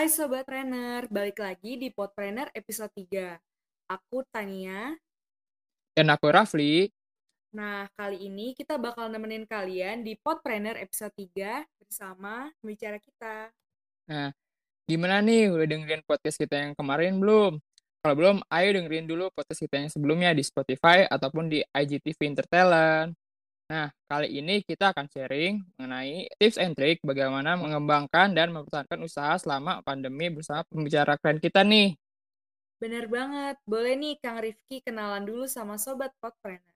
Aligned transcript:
Hai 0.00 0.08
Sobat 0.08 0.48
Trainer, 0.48 1.04
balik 1.12 1.44
lagi 1.44 1.76
di 1.76 1.92
Podpreneur 1.92 2.48
episode 2.56 2.88
3. 2.88 3.36
Aku 3.92 4.24
Tania. 4.32 4.96
Dan 5.92 6.08
aku 6.08 6.32
Rafli. 6.32 6.88
Nah, 7.52 7.84
kali 7.92 8.32
ini 8.32 8.56
kita 8.56 8.80
bakal 8.80 9.12
nemenin 9.12 9.44
kalian 9.44 10.00
di 10.00 10.16
Podpreneur 10.16 10.80
episode 10.80 11.12
3 11.12 11.68
bersama 11.84 12.48
pembicara 12.64 12.96
kita. 12.96 13.52
Nah, 14.08 14.32
gimana 14.88 15.20
nih? 15.20 15.52
Udah 15.52 15.68
dengerin 15.68 16.00
podcast 16.08 16.40
kita 16.40 16.56
yang 16.56 16.72
kemarin 16.72 17.20
belum? 17.20 17.60
Kalau 18.00 18.14
belum, 18.16 18.36
ayo 18.56 18.68
dengerin 18.80 19.04
dulu 19.04 19.28
podcast 19.36 19.60
kita 19.68 19.84
yang 19.84 19.92
sebelumnya 19.92 20.32
di 20.32 20.40
Spotify 20.40 21.04
ataupun 21.12 21.52
di 21.52 21.60
IGTV 21.60 22.24
Entertainment. 22.24 23.12
Nah, 23.70 23.86
kali 24.10 24.34
ini 24.34 24.66
kita 24.66 24.90
akan 24.90 25.06
sharing 25.06 25.62
mengenai 25.78 26.26
tips 26.42 26.58
and 26.58 26.74
trick 26.74 26.98
bagaimana 27.06 27.54
mengembangkan 27.54 28.34
dan 28.34 28.50
mempertahankan 28.50 28.98
usaha 29.06 29.38
selama 29.38 29.78
pandemi 29.86 30.26
bersama 30.26 30.66
pembicara 30.66 31.14
keren 31.22 31.38
kita 31.38 31.62
nih. 31.62 31.94
Bener 32.82 33.06
banget. 33.06 33.62
Boleh 33.62 33.94
nih 33.94 34.18
Kang 34.18 34.42
Rifki 34.42 34.82
kenalan 34.82 35.22
dulu 35.22 35.46
sama 35.46 35.78
Sobat 35.78 36.10
Podpreneur. 36.18 36.66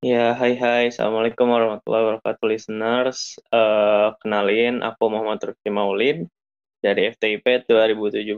Ya, 0.00 0.32
hai 0.32 0.56
hai. 0.56 0.88
Assalamualaikum 0.88 1.44
warahmatullahi 1.44 2.04
wabarakatuh 2.08 2.46
listeners. 2.48 3.36
Uh, 3.52 4.16
kenalin, 4.24 4.80
aku 4.80 5.12
Muhammad 5.12 5.44
Rifki 5.44 5.68
Maulid 5.68 6.24
dari 6.80 7.12
FTIP 7.12 7.68
2017. 7.68 8.32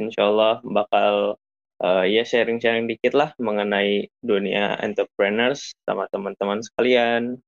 Insya 0.00 0.32
Allah 0.32 0.64
bakal 0.64 1.36
uh, 1.82 2.06
ya 2.06 2.22
sharing-sharing 2.22 2.86
dikit 2.86 3.12
lah 3.12 3.34
mengenai 3.42 4.08
dunia 4.22 4.78
entrepreneurs 4.78 5.74
sama 5.82 6.06
teman-teman 6.08 6.62
sekalian. 6.62 7.42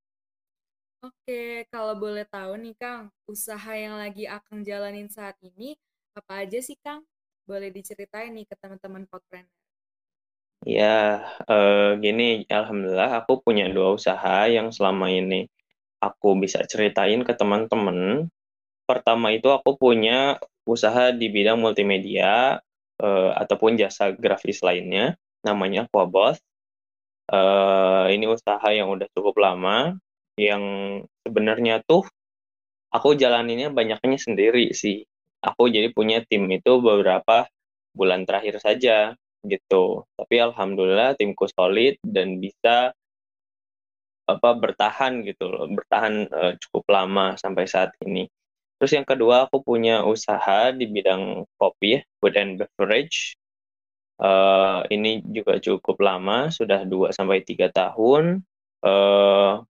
Oke, 1.05 1.63
kalau 1.69 1.95
boleh 1.95 2.25
tahu 2.27 2.57
nih 2.59 2.75
Kang, 2.75 3.13
usaha 3.29 3.71
yang 3.77 3.95
lagi 3.95 4.25
Akang 4.25 4.65
jalanin 4.65 5.07
saat 5.07 5.37
ini 5.39 5.77
apa 6.17 6.43
aja 6.43 6.59
sih 6.59 6.75
Kang? 6.81 7.05
Boleh 7.45 7.69
diceritain 7.69 8.33
nih 8.33 8.45
ke 8.49 8.57
teman-teman 8.57 9.05
podpreneur. 9.05 9.49
Ya, 10.65 11.21
uh, 11.45 11.93
gini, 12.01 12.41
alhamdulillah 12.49 13.21
aku 13.21 13.37
punya 13.45 13.69
dua 13.69 13.93
usaha 13.93 14.49
yang 14.49 14.73
selama 14.73 15.13
ini 15.13 15.45
aku 16.01 16.33
bisa 16.41 16.65
ceritain 16.65 17.21
ke 17.21 17.37
teman-teman. 17.37 18.25
Pertama 18.89 19.29
itu 19.29 19.53
aku 19.53 19.77
punya 19.77 20.41
usaha 20.65 21.13
di 21.13 21.29
bidang 21.29 21.61
multimedia 21.61 22.64
uh, 23.01 23.31
ataupun 23.35 23.75
jasa 23.79 24.13
grafis 24.15 24.61
lainnya 24.63 25.15
namanya 25.43 25.87
Aquaboth. 25.87 26.41
Uh, 27.25 28.05
ini 28.13 28.29
usaha 28.29 28.69
yang 28.69 28.93
udah 28.93 29.09
cukup 29.17 29.41
lama 29.41 29.97
yang 30.37 30.61
sebenarnya 31.25 31.81
tuh 31.81 32.05
aku 32.93 33.17
jalaninnya 33.17 33.73
banyaknya 33.73 34.19
sendiri 34.21 34.71
sih. 34.77 35.03
Aku 35.41 35.69
jadi 35.69 35.89
punya 35.93 36.21
tim 36.25 36.45
itu 36.49 36.81
beberapa 36.81 37.49
bulan 37.93 38.25
terakhir 38.27 38.61
saja 38.61 39.17
gitu. 39.45 40.05
Tapi 40.17 40.35
alhamdulillah 40.41 41.17
timku 41.17 41.45
solid 41.49 41.97
dan 42.01 42.41
bisa 42.41 42.93
apa 44.25 44.49
bertahan 44.57 45.21
gitu 45.21 45.45
loh, 45.53 45.69
bertahan 45.69 46.25
uh, 46.33 46.53
cukup 46.57 46.83
lama 46.89 47.37
sampai 47.37 47.69
saat 47.69 47.93
ini. 48.01 48.25
Terus 48.79 48.91
yang 48.91 49.07
kedua 49.07 49.47
aku 49.47 49.63
punya 49.63 50.03
usaha 50.03 50.71
di 50.75 50.85
bidang 50.89 51.47
kopi, 51.55 52.03
food 52.19 52.35
and 52.35 52.59
beverage. 52.59 53.39
Uh, 54.15 54.83
ini 54.91 55.19
juga 55.27 55.59
cukup 55.59 55.99
lama, 55.99 56.47
sudah 56.51 56.87
2 56.87 57.11
sampai 57.11 57.43
tiga 57.43 57.71
tahun. 57.71 58.43
Uh, 58.83 59.63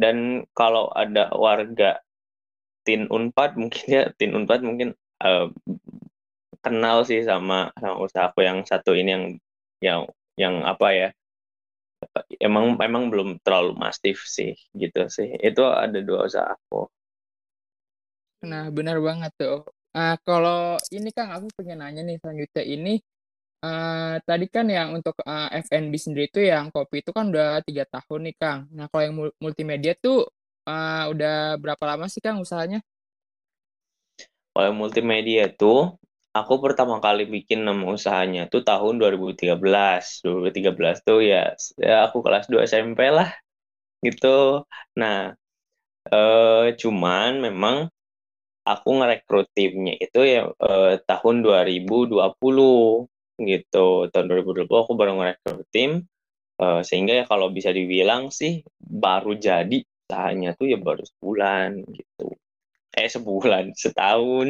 dan 0.00 0.48
kalau 0.56 0.88
ada 0.96 1.28
warga 1.36 2.00
Tin 2.88 3.06
Unpad 3.12 3.60
mungkin 3.60 3.84
ya 3.86 4.04
Tin 4.16 4.32
Unpad 4.32 4.64
mungkin 4.64 4.96
uh, 5.20 5.52
kenal 6.64 7.04
sih 7.04 7.20
sama 7.24 7.68
sama 7.76 7.96
usahaku 8.00 8.40
yang 8.44 8.64
satu 8.64 8.96
ini 8.96 9.10
yang 9.12 9.24
yang 9.80 10.00
yang 10.40 10.54
apa 10.64 10.88
ya 10.92 11.08
emang 12.40 12.80
emang 12.80 13.12
belum 13.12 13.40
terlalu 13.44 13.76
masif 13.76 14.24
sih 14.24 14.56
gitu 14.72 15.04
sih 15.12 15.36
itu 15.40 15.62
ada 15.64 16.00
dua 16.00 16.24
usaha 16.28 16.56
aku 16.56 16.88
Nah, 18.40 18.72
benar 18.72 18.96
banget 19.04 19.32
tuh. 19.36 19.68
Uh, 19.92 20.16
kalau 20.24 20.78
ini 20.94 21.10
Kang, 21.12 21.34
aku 21.34 21.50
pengen 21.60 21.82
nanya 21.82 22.00
nih 22.06 22.16
selanjutnya 22.22 22.62
ini, 22.62 22.94
uh, 23.66 24.16
tadi 24.22 24.46
kan 24.48 24.66
yang 24.70 24.96
untuk 24.96 25.18
uh, 25.26 25.48
F&B 25.50 25.92
sendiri 25.98 26.30
itu 26.30 26.40
yang 26.46 26.70
kopi 26.72 27.02
itu 27.04 27.10
kan 27.12 27.28
udah 27.28 27.60
tiga 27.66 27.84
tahun 27.90 28.30
nih 28.30 28.36
Kang. 28.40 28.60
Nah, 28.72 28.86
kalau 28.88 29.02
yang 29.04 29.14
multimedia 29.42 29.92
tuh 29.98 30.30
uh, 30.64 31.04
udah 31.12 31.58
berapa 31.60 31.84
lama 31.84 32.06
sih 32.08 32.22
Kang 32.22 32.40
usahanya? 32.40 32.80
Kalau 34.50 34.72
multimedia 34.74 35.50
tuh, 35.52 35.98
aku 36.34 36.54
pertama 36.62 36.98
kali 37.02 37.26
bikin 37.26 37.66
nama 37.66 37.84
usahanya 37.90 38.46
tuh 38.50 38.62
tahun 38.62 38.98
2013. 38.98 39.58
2013 40.24 41.06
tuh 41.06 41.20
ya, 41.22 41.54
ya 41.78 42.08
aku 42.08 42.22
kelas 42.24 42.46
2 42.50 42.64
SMP 42.66 43.10
lah, 43.10 43.30
gitu. 44.06 44.64
Nah, 44.96 45.34
uh, 46.10 46.66
cuman 46.78 47.42
memang 47.42 47.76
aku 48.70 48.88
ngerekrut 49.02 49.48
timnya 49.56 49.94
itu 49.98 50.20
ya 50.22 50.42
eh, 50.50 50.94
tahun 51.02 51.42
2020 51.42 52.14
gitu. 53.40 53.88
Tahun 54.12 54.26
2020 54.30 54.68
aku 54.68 54.92
baru 54.94 55.12
ngerekrut 55.18 55.66
tim 55.74 56.06
eh, 56.62 56.80
sehingga 56.86 57.12
ya 57.20 57.24
kalau 57.26 57.50
bisa 57.50 57.74
dibilang 57.74 58.30
sih 58.30 58.62
baru 58.78 59.34
jadi 59.34 59.82
usahanya 60.10 60.58
tuh 60.58 60.66
ya 60.66 60.78
baru 60.78 61.06
sebulan 61.06 61.86
gitu. 61.94 62.26
Eh 62.98 63.06
sebulan, 63.06 63.70
setahun. 63.82 64.48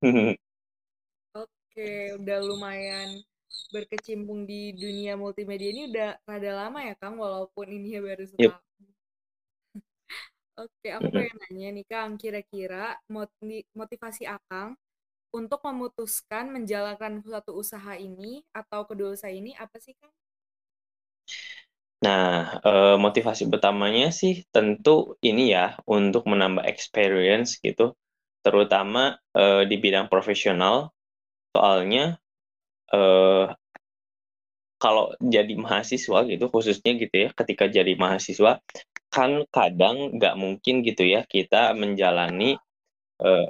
Oke, 1.36 1.90
udah 2.16 2.38
lumayan 2.40 3.20
berkecimpung 3.70 4.48
di 4.48 4.74
dunia 4.74 5.14
multimedia 5.14 5.70
ini 5.70 5.82
udah 5.92 6.18
rada 6.26 6.50
lama 6.66 6.80
ya 6.82 6.94
Kang, 6.96 7.20
walaupun 7.20 7.68
ini 7.68 7.94
ya 7.94 8.00
baru 8.00 8.24
setahun. 8.24 8.56
Yep. 8.56 8.89
Oke, 10.62 10.88
aku 10.98 11.08
pengen 11.16 11.36
nanya 11.42 11.68
nih 11.76 11.86
Kang, 11.92 12.10
kira-kira 12.22 12.84
motivasi 13.80 14.22
Akang 14.36 14.70
untuk 15.38 15.60
memutuskan 15.68 16.44
menjalankan 16.56 17.12
suatu 17.26 17.52
usaha 17.62 17.94
ini 18.08 18.32
atau 18.60 18.80
kedua 18.88 19.08
usaha 19.16 19.32
ini 19.40 19.52
apa 19.64 19.76
sih 19.84 19.94
Kang? 20.00 20.12
Nah, 22.04 22.56
eh, 22.64 22.96
motivasi 23.04 23.44
pertamanya 23.52 24.08
sih 24.20 24.34
tentu 24.54 25.16
ini 25.20 25.52
ya 25.56 25.76
untuk 25.84 26.24
menambah 26.32 26.64
experience 26.72 27.60
gitu, 27.60 27.92
terutama 28.44 29.20
eh, 29.36 29.62
di 29.70 29.76
bidang 29.84 30.08
profesional. 30.12 30.76
Soalnya 31.54 32.16
eh, 32.94 33.46
kalau 34.80 35.12
jadi 35.20 35.52
mahasiswa 35.60 36.18
gitu 36.24 36.44
khususnya 36.48 36.92
gitu 36.96 37.14
ya, 37.24 37.28
ketika 37.36 37.64
jadi 37.68 37.92
mahasiswa 38.00 38.58
kan 39.10 39.44
kadang 39.50 40.14
nggak 40.16 40.38
mungkin 40.38 40.86
gitu 40.86 41.02
ya 41.02 41.26
kita 41.26 41.74
menjalani 41.74 42.54
uh, 43.20 43.46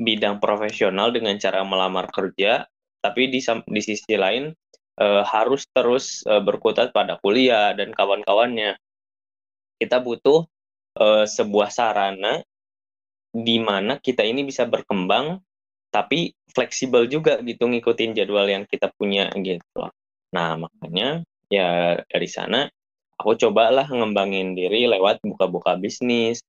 bidang 0.00 0.40
profesional 0.40 1.12
dengan 1.12 1.36
cara 1.36 1.60
melamar 1.60 2.08
kerja, 2.08 2.64
tapi 3.04 3.28
di, 3.28 3.44
di 3.44 3.80
sisi 3.84 4.16
lain 4.16 4.48
uh, 4.96 5.22
harus 5.28 5.68
terus 5.76 6.24
uh, 6.24 6.40
berkutat 6.40 6.96
pada 6.96 7.20
kuliah 7.20 7.76
dan 7.76 7.92
kawan-kawannya. 7.92 8.80
Kita 9.76 10.00
butuh 10.00 10.48
uh, 10.96 11.28
sebuah 11.28 11.68
sarana 11.68 12.40
di 13.30 13.60
mana 13.60 14.00
kita 14.00 14.24
ini 14.24 14.42
bisa 14.42 14.64
berkembang, 14.64 15.44
tapi 15.92 16.32
fleksibel 16.50 17.06
juga 17.06 17.38
gitu 17.44 17.68
ngikutin 17.68 18.16
jadwal 18.16 18.48
yang 18.48 18.64
kita 18.64 18.88
punya 18.96 19.28
gitu. 19.36 19.84
Nah 20.32 20.56
makanya 20.56 21.22
ya 21.50 22.00
dari 22.06 22.28
sana 22.30 22.70
aku 23.20 23.36
cobalah 23.36 23.84
ngembangin 23.84 24.56
diri 24.56 24.88
lewat 24.88 25.20
buka-buka 25.20 25.76
bisnis 25.76 26.40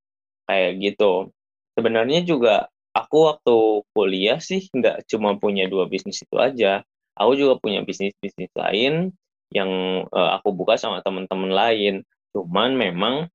kayak 0.48 0.80
gitu. 0.80 1.36
Sebenarnya 1.76 2.24
juga 2.24 2.72
aku 2.96 3.28
waktu 3.28 3.84
kuliah 3.92 4.40
sih 4.40 4.72
nggak 4.72 5.04
cuma 5.12 5.36
punya 5.36 5.68
dua 5.68 5.92
bisnis 5.92 6.24
itu 6.24 6.40
aja. 6.40 6.88
Aku 7.20 7.36
juga 7.36 7.60
punya 7.60 7.84
bisnis-bisnis 7.84 8.56
lain 8.56 9.12
yang 9.52 9.70
uh, 10.16 10.40
aku 10.40 10.56
buka 10.56 10.80
sama 10.80 11.04
teman-teman 11.04 11.52
lain. 11.52 11.96
Cuman 12.32 12.80
memang 12.80 13.28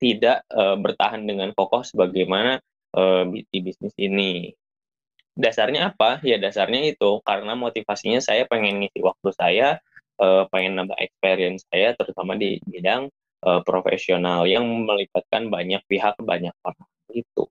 tidak 0.00 0.48
uh, 0.48 0.80
bertahan 0.80 1.28
dengan 1.28 1.52
kokoh 1.52 1.84
sebagaimana 1.84 2.64
uh, 2.96 3.28
di 3.28 3.58
bisnis 3.60 3.92
ini. 4.00 4.56
Dasarnya 5.36 5.92
apa? 5.94 6.24
Ya 6.24 6.40
dasarnya 6.40 6.80
itu 6.88 7.20
karena 7.22 7.52
motivasinya 7.52 8.24
saya 8.24 8.48
pengen 8.48 8.80
ngisi 8.82 9.04
waktu 9.04 9.28
saya 9.36 9.68
uh, 10.18 10.44
pengen 10.52 10.78
nambah 10.78 10.98
experience 11.00 11.64
saya 11.70 11.94
terutama 11.94 12.34
di 12.34 12.58
bidang 12.66 13.10
uh, 13.46 13.60
profesional 13.62 14.44
yang 14.44 14.66
melibatkan 14.84 15.48
banyak 15.48 15.82
pihak 15.86 16.14
banyak 16.22 16.54
orang 16.66 16.88
itu. 17.14 17.44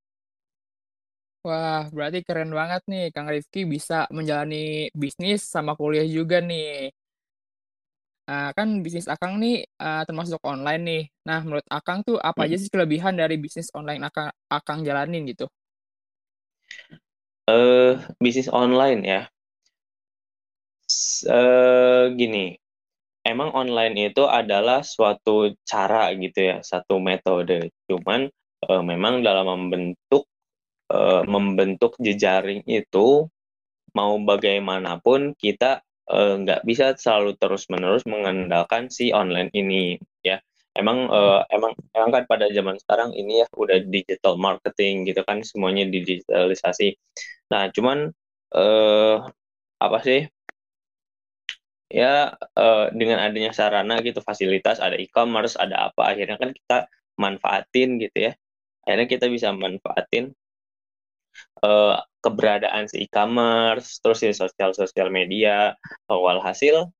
Wah, 1.47 1.87
berarti 1.95 2.27
keren 2.27 2.51
banget 2.51 2.83
nih 2.91 3.07
Kang 3.15 3.31
Rifki 3.31 3.63
bisa 3.63 4.03
menjalani 4.11 4.91
bisnis 4.91 5.47
sama 5.47 5.79
kuliah 5.79 6.03
juga 6.03 6.43
nih. 6.43 6.91
Uh, 8.27 8.51
kan 8.51 8.67
bisnis 8.83 9.07
Akang 9.07 9.39
nih 9.39 9.63
uh, 9.79 10.03
termasuk 10.03 10.43
online 10.43 10.83
nih. 10.83 11.03
Nah, 11.23 11.39
menurut 11.47 11.63
Akang 11.71 12.03
tuh 12.03 12.19
apa 12.19 12.43
hmm. 12.43 12.47
aja 12.51 12.55
sih 12.59 12.67
kelebihan 12.67 13.15
dari 13.15 13.39
bisnis 13.39 13.71
online 13.71 14.03
Akang, 14.03 14.35
Akang 14.51 14.83
jalanin 14.83 15.23
gitu? 15.23 15.47
Eh, 17.47 17.95
bisnis 18.19 18.51
online 18.51 19.01
ya. 19.07 19.21
Uh, 21.27 22.15
gini, 22.15 22.55
emang 23.27 23.51
online 23.51 24.11
itu 24.15 24.23
adalah 24.23 24.87
suatu 24.87 25.51
cara 25.67 26.15
gitu 26.15 26.39
ya, 26.39 26.57
satu 26.63 27.03
metode. 27.03 27.75
Cuman 27.91 28.31
uh, 28.65 28.83
memang 28.83 29.19
dalam 29.19 29.45
membentuk 29.47 30.31
uh, 30.91 31.27
membentuk 31.27 31.99
jejaring 31.99 32.63
itu 32.65 33.27
mau 33.91 34.13
bagaimanapun 34.21 35.35
kita 35.35 35.81
nggak 36.07 36.61
uh, 36.63 36.65
bisa 36.65 36.95
selalu 36.95 37.35
terus 37.35 37.67
menerus 37.67 38.07
mengandalkan 38.07 38.87
si 38.87 39.11
online 39.11 39.51
ini 39.51 39.99
ya 40.23 40.39
emang 40.71 41.11
uh, 41.11 41.43
emang 41.51 41.75
emang 41.91 42.11
kan 42.15 42.23
pada 42.31 42.47
zaman 42.47 42.79
sekarang 42.79 43.11
ini 43.11 43.43
ya 43.43 43.47
udah 43.51 43.83
digital 43.83 44.39
marketing 44.39 45.03
gitu 45.03 45.19
kan 45.27 45.43
semuanya 45.43 45.83
digitalisasi 45.89 46.95
nah 47.51 47.67
cuman 47.75 48.15
apa 49.83 49.97
sih 50.07 50.31
ya 51.87 52.35
uh, 52.35 52.91
dengan 52.91 53.23
adanya 53.23 53.55
sarana 53.55 54.03
gitu 54.03 54.19
fasilitas 54.19 54.83
ada 54.83 54.99
e-commerce 54.99 55.55
ada 55.55 55.87
apa 55.91 56.11
akhirnya 56.11 56.35
kan 56.35 56.51
kita 56.51 56.77
manfaatin 57.19 57.97
gitu 58.03 58.17
ya. 58.31 58.31
Akhirnya 58.87 59.07
kita 59.07 59.25
bisa 59.27 59.51
manfaatin 59.51 60.31
uh, 61.63 61.99
keberadaan 62.23 62.87
si 62.91 63.07
e-commerce 63.07 63.99
terus 64.03 64.19
di 64.23 64.31
sosial 64.35 64.71
sosial 64.75 65.09
media 65.11 65.75
hasil 66.07 66.91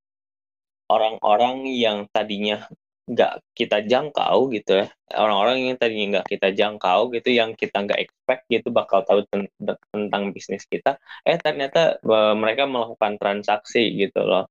orang-orang 0.88 1.68
yang 1.68 2.08
tadinya 2.12 2.64
nggak 3.08 3.40
kita 3.56 3.88
jangkau 3.88 4.52
gitu 4.52 4.84
ya. 4.84 4.88
Orang-orang 5.16 5.72
yang 5.72 5.78
tadinya 5.80 6.20
nggak 6.20 6.28
kita 6.28 6.48
jangkau 6.52 7.12
gitu 7.16 7.30
yang 7.32 7.56
kita 7.56 7.78
nggak 7.88 8.00
expect 8.04 8.44
gitu 8.52 8.68
bakal 8.72 9.04
tahu 9.08 9.24
ten 9.32 9.48
tentang 9.96 10.36
bisnis 10.36 10.68
kita 10.68 11.00
eh 11.24 11.40
ternyata 11.40 12.04
mereka 12.36 12.68
melakukan 12.68 13.16
transaksi 13.16 13.96
gitu 13.96 14.20
loh 14.28 14.48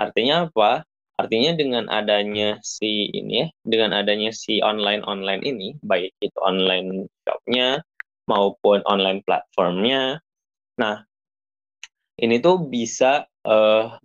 artinya 0.00 0.48
apa? 0.48 0.82
Artinya 1.20 1.52
dengan 1.52 1.84
adanya 1.92 2.56
si 2.64 3.12
ini 3.12 3.44
ya 3.44 3.46
dengan 3.60 3.92
adanya 3.92 4.32
si 4.32 4.64
online 4.64 5.04
online 5.04 5.44
ini 5.44 5.76
baik 5.84 6.16
itu 6.24 6.38
online 6.40 7.12
shopnya 7.28 7.84
maupun 8.24 8.80
online 8.88 9.20
platformnya 9.28 10.24
nah 10.80 11.04
ini 12.20 12.40
tuh 12.40 12.68
bisa 12.68 13.28
uh, 13.48 13.96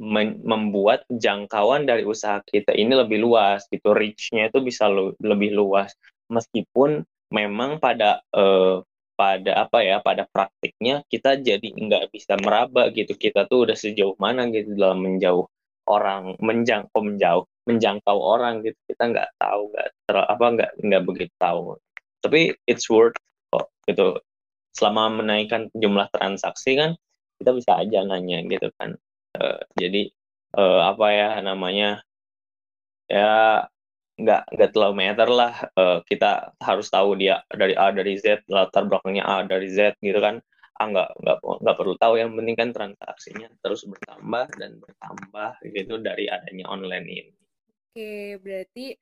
membuat 0.43 1.03
jangkauan 1.11 1.83
dari 1.83 2.07
usaha 2.07 2.39
kita 2.47 2.71
ini 2.71 2.95
lebih 2.95 3.19
luas 3.19 3.67
gitu 3.67 3.91
reach-nya 3.91 4.47
itu 4.47 4.63
bisa 4.63 4.87
lu 4.87 5.11
lebih 5.19 5.51
luas. 5.51 5.91
Meskipun 6.31 7.03
memang 7.29 7.83
pada 7.83 8.23
uh, 8.31 8.79
pada 9.15 9.67
apa 9.67 9.79
ya 9.83 9.99
pada 10.03 10.27
praktiknya 10.27 11.03
kita 11.07 11.39
jadi 11.39 11.63
nggak 11.63 12.11
bisa 12.11 12.35
meraba 12.39 12.91
gitu 12.91 13.15
kita 13.15 13.47
tuh 13.47 13.67
udah 13.67 13.77
sejauh 13.79 14.15
mana 14.19 14.47
gitu 14.51 14.75
dalam 14.75 14.99
menjauh 15.03 15.47
orang 15.85 16.35
menjangkau 16.41 16.99
menjauh 17.01 17.45
menjangkau 17.65 18.17
orang 18.17 18.61
gitu. 18.65 18.77
Kita 18.89 19.03
nggak 19.11 19.29
tahu 19.41 19.61
nggak 19.73 19.87
apa 20.13 20.45
nggak 20.55 20.71
nggak 20.81 21.03
begitu 21.05 21.33
tahu. 21.41 21.77
Tapi 22.21 22.53
it's 22.69 22.87
worth 22.89 23.17
kok 23.53 23.69
gitu. 23.89 24.17
Selama 24.75 25.23
menaikkan 25.23 25.71
jumlah 25.73 26.09
transaksi 26.11 26.75
kan 26.77 26.97
kita 27.41 27.51
bisa 27.55 27.71
aja 27.81 28.03
nanya 28.05 28.43
gitu 28.45 28.69
kan. 28.79 28.95
Uh, 29.35 29.59
jadi 29.75 30.11
uh, 30.55 30.95
apa 30.95 31.07
ya 31.11 31.29
namanya 31.43 31.99
ya 33.11 33.65
nggak 34.15 34.41
nggak 34.55 34.69
terlalu 34.71 34.95
meter 35.09 35.27
lah. 35.29 35.53
Uh, 35.75 35.99
kita 36.07 36.55
harus 36.61 36.87
tahu 36.89 37.19
dia 37.19 37.43
dari 37.51 37.75
A 37.75 37.91
dari 37.91 38.15
Z 38.19 38.47
latar 38.47 38.87
belakangnya 38.87 39.25
A 39.25 39.43
dari 39.45 39.67
Z 39.69 39.99
gitu 39.99 40.17
kan 40.21 40.39
ah 40.75 40.87
nggak 40.91 41.09
nggak 41.23 41.37
nggak 41.39 41.77
perlu 41.79 41.95
tahu 41.95 42.13
yang 42.19 42.35
penting 42.35 42.55
kan 42.59 42.69
transaksinya 42.75 43.47
terus 43.63 43.87
bertambah 43.87 44.45
dan 44.59 44.75
bertambah 44.79 45.51
gitu 45.71 45.95
dari 46.03 46.27
adanya 46.27 46.65
online 46.67 47.07
ini. 47.07 47.33
Oke 47.95 48.35
berarti 48.43 48.99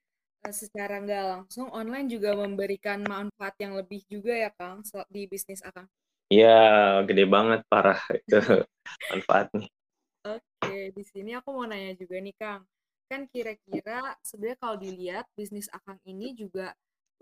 secara 0.51 0.99
nggak 0.99 1.23
langsung 1.23 1.71
online 1.71 2.11
juga 2.11 2.35
memberikan 2.35 2.99
manfaat 3.07 3.55
yang 3.57 3.79
lebih 3.79 4.03
juga 4.11 4.35
ya 4.35 4.51
Kang 4.53 4.83
di 5.07 5.23
bisnis 5.25 5.63
Akang. 5.63 5.87
Iya, 6.33 6.57
gede 7.07 7.23
banget 7.29 7.61
parah 7.69 8.01
itu 8.11 8.37
manfaatnya. 9.11 9.69
Oke, 10.23 10.91
di 10.95 11.03
sini 11.03 11.31
aku 11.37 11.53
mau 11.53 11.65
nanya 11.69 11.93
juga 11.95 12.17
nih 12.19 12.35
Kang. 12.35 12.63
Kan 13.07 13.29
kira-kira 13.29 14.17
sebenarnya 14.25 14.57
kalau 14.59 14.77
dilihat 14.79 15.25
bisnis 15.37 15.69
Akang 15.71 15.99
ini 16.09 16.33
juga 16.33 16.73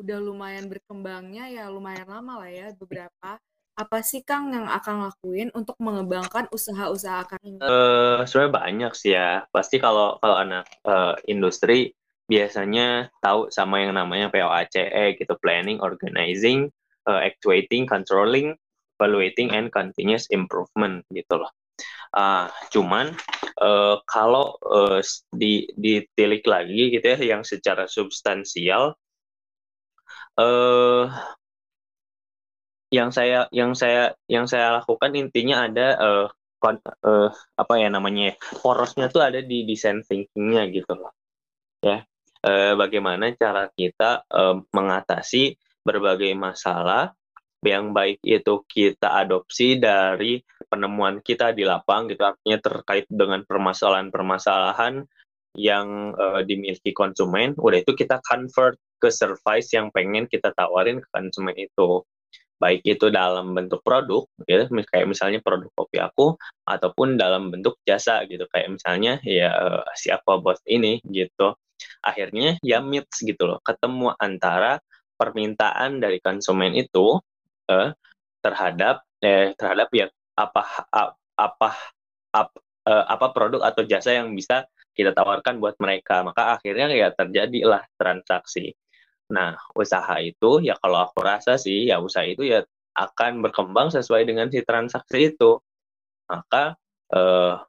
udah 0.01 0.17
lumayan 0.17 0.65
berkembangnya 0.65 1.45
ya 1.51 1.69
lumayan 1.69 2.09
lama 2.09 2.41
lah 2.41 2.49
ya 2.49 2.67
beberapa. 2.73 3.37
Apa 3.81 4.05
sih 4.05 4.21
Kang 4.21 4.53
yang 4.53 4.69
Akang 4.69 5.01
lakuin 5.01 5.49
untuk 5.57 5.73
mengembangkan 5.81 6.45
usaha-usaha 6.53 7.25
Akang 7.25 7.41
ini? 7.41 7.57
Uh, 7.57 8.21
sebenarnya 8.29 8.53
banyak 8.53 8.91
sih 8.93 9.17
ya. 9.17 9.49
Pasti 9.49 9.81
kalau 9.81 10.21
kalau 10.21 10.37
anak 10.37 10.69
uh, 10.85 11.17
industri 11.25 11.97
biasanya 12.29 13.09
tahu 13.25 13.49
sama 13.49 13.81
yang 13.81 13.97
namanya 13.97 14.29
POACE 14.29 15.17
gitu, 15.17 15.33
planning, 15.41 15.81
organizing, 15.81 16.69
uh, 17.09 17.25
actuating, 17.25 17.89
controlling, 17.89 18.53
evaluating 19.01 19.49
and 19.49 19.73
continuous 19.73 20.29
improvement 20.29 21.01
gitu 21.09 21.41
loh. 21.41 21.49
Uh, 22.13 22.45
cuman 22.69 23.17
uh, 23.57 23.97
kalau 24.05 24.53
uh, 24.61 25.01
di 25.33 25.65
ditilik 25.73 26.45
lagi 26.45 26.93
gitu 26.93 27.17
ya 27.17 27.17
yang 27.17 27.41
secara 27.41 27.89
substansial 27.89 28.93
uh, 30.37 31.09
yang 32.91 33.09
saya 33.15 33.47
yang 33.55 33.71
saya 33.71 34.13
yang 34.27 34.45
saya 34.51 34.83
lakukan 34.83 35.15
intinya 35.15 35.65
ada 35.65 35.87
uh, 35.95 36.27
kon, 36.59 36.77
uh, 36.83 37.31
apa 37.55 37.73
ya 37.79 37.87
namanya 37.87 38.31
ya, 38.31 38.35
porosnya 38.59 39.07
tuh 39.07 39.23
ada 39.23 39.39
di 39.39 39.63
design 39.63 40.03
thinkingnya 40.03 40.67
gitu 40.69 40.93
loh. 40.99 41.15
Ya 41.81 42.03
uh, 42.45 42.73
bagaimana 42.77 43.31
cara 43.37 43.71
kita 43.73 44.27
uh, 44.27 44.59
mengatasi 44.75 45.55
berbagai 45.81 46.35
masalah 46.37 47.15
yang 47.61 47.93
baik 47.93 48.19
itu 48.25 48.65
kita 48.65 49.21
adopsi 49.21 49.77
dari 49.77 50.41
penemuan 50.65 51.21
kita 51.21 51.53
di 51.53 51.63
lapang 51.63 52.09
gitu. 52.09 52.25
Artinya 52.25 52.57
terkait 52.57 53.05
dengan 53.07 53.45
permasalahan-permasalahan 53.45 55.05
yang 55.55 56.15
uh, 56.15 56.41
dimiliki 56.47 56.95
konsumen 56.95 57.55
udah 57.59 57.83
itu 57.83 57.91
kita 57.91 58.23
convert 58.23 58.79
ke 59.01 59.11
service 59.11 59.73
yang 59.75 59.91
pengen 59.91 60.23
kita 60.29 60.55
tawarin 60.55 61.03
ke 61.03 61.07
konsumen 61.11 61.57
itu 61.59 62.05
baik 62.61 62.85
itu 62.85 63.09
dalam 63.09 63.57
bentuk 63.57 63.81
produk 63.81 64.21
ya 64.45 64.69
kayak 64.69 65.09
misalnya 65.09 65.41
produk 65.41 65.73
kopi 65.73 65.97
aku 65.97 66.37
ataupun 66.69 67.17
dalam 67.17 67.49
bentuk 67.49 67.81
jasa 67.81 68.21
gitu. 68.29 68.45
Kayak 68.53 68.77
misalnya 68.77 69.13
ya 69.25 69.49
uh, 69.49 69.83
si 69.97 70.13
Aquabot 70.13 70.57
ini 70.69 71.01
gitu. 71.09 71.57
Akhirnya 72.05 72.61
ya 72.61 72.77
meets 72.85 73.25
gitu 73.25 73.49
loh. 73.49 73.57
Ketemu 73.65 74.13
antara 74.21 74.77
permintaan 75.17 75.97
dari 75.97 76.21
konsumen 76.21 76.77
itu 76.77 77.17
uh, 77.73 77.89
terhadap 78.45 79.01
eh, 79.21 79.53
terhadap 79.57 79.89
ya 79.93 80.09
apa 80.37 80.61
apa 80.93 81.69
apa, 82.31 82.49
uh, 82.85 83.05
apa 83.09 83.25
produk 83.33 83.65
atau 83.65 83.81
jasa 83.85 84.13
yang 84.17 84.37
bisa 84.37 84.69
kita 84.93 85.17
tawarkan 85.17 85.57
buat 85.57 85.77
mereka. 85.81 86.21
Maka 86.21 86.57
akhirnya 86.61 86.93
ya 86.93 87.09
terjadilah 87.09 87.85
transaksi 87.97 88.77
nah 89.31 89.55
usaha 89.73 90.19
itu 90.19 90.59
ya 90.59 90.75
kalau 90.77 91.07
aku 91.07 91.23
rasa 91.23 91.55
sih 91.55 91.87
ya 91.87 92.03
usaha 92.03 92.27
itu 92.27 92.43
ya 92.43 92.61
akan 92.95 93.39
berkembang 93.39 93.89
sesuai 93.89 94.27
dengan 94.27 94.51
si 94.51 94.61
transaksi 94.67 95.31
itu. 95.31 95.59
Maka 96.27 96.75
uh, 97.15 97.59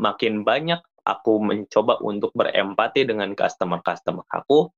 makin 0.00 0.44
banyak 0.44 0.80
aku 1.04 1.40
mencoba 1.40 2.00
untuk 2.04 2.32
berempati 2.36 3.08
dengan 3.08 3.32
customer-customer 3.32 4.24
aku 4.28 4.68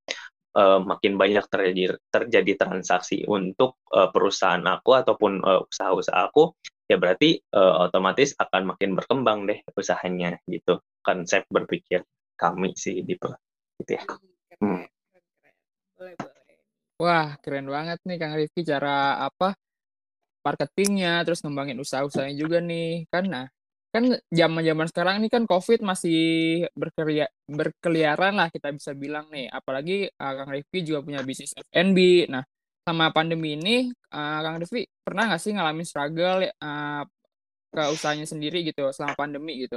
uh, 0.55 0.81
makin 0.83 1.19
banyak 1.19 1.43
terjadi 1.51 1.99
terjadi 2.11 2.53
transaksi 2.67 3.27
untuk 3.27 3.83
uh, 3.91 4.09
perusahaan 4.15 4.63
aku 4.63 4.91
ataupun 4.95 5.43
uh, 5.43 5.67
usaha-usaha 5.67 6.31
aku 6.31 6.55
ya 6.87 6.99
berarti 6.99 7.43
uh, 7.55 7.91
otomatis 7.91 8.35
akan 8.39 8.75
makin 8.75 8.95
berkembang 8.95 9.49
deh 9.51 9.59
usahanya 9.75 10.39
gitu. 10.47 10.79
Konsep 11.03 11.47
berpikir 11.51 12.07
kami 12.39 12.75
sih 12.79 13.03
di 13.03 13.19
gitu 13.19 13.91
ya. 13.91 14.03
Hmm. 14.63 14.87
Wah 17.03 17.35
keren 17.43 17.67
banget 17.67 17.99
nih 18.07 18.17
Kang 18.21 18.35
Rifki 18.39 18.63
cara 18.63 19.19
apa 19.27 19.59
marketingnya 20.47 21.23
terus 21.27 21.43
ngembangin 21.43 21.79
usaha-usahanya 21.83 22.35
juga 22.39 22.59
nih 22.63 23.07
kan 23.11 23.25
nah 23.27 23.47
kan 23.93 24.09
zaman-zaman 24.33 24.87
sekarang 24.89 25.15
ini 25.21 25.29
kan 25.29 25.45
COVID 25.45 25.85
masih 25.85 26.21
berkelia 26.73 27.29
berkeliaran 27.45 28.41
lah 28.41 28.49
kita 28.49 28.73
bisa 28.73 28.97
bilang 28.97 29.29
nih. 29.29 29.53
Apalagi 29.53 30.09
uh, 30.09 30.33
Kang 30.33 30.49
Rifki 30.49 30.81
juga 30.81 31.05
punya 31.05 31.21
bisnis 31.21 31.53
F&B. 31.53 32.25
Nah, 32.33 32.41
sama 32.89 33.13
pandemi 33.13 33.53
ini, 33.61 33.93
uh, 34.17 34.41
Kang 34.41 34.57
Rifki 34.65 34.89
pernah 35.05 35.29
nggak 35.29 35.43
sih 35.45 35.53
ngalamin 35.53 35.85
struggle 35.85 36.41
uh, 36.49 37.05
ke 37.69 37.83
usahanya 37.93 38.25
sendiri 38.25 38.65
gitu 38.65 38.89
selama 38.97 39.13
pandemi 39.13 39.69
gitu? 39.69 39.77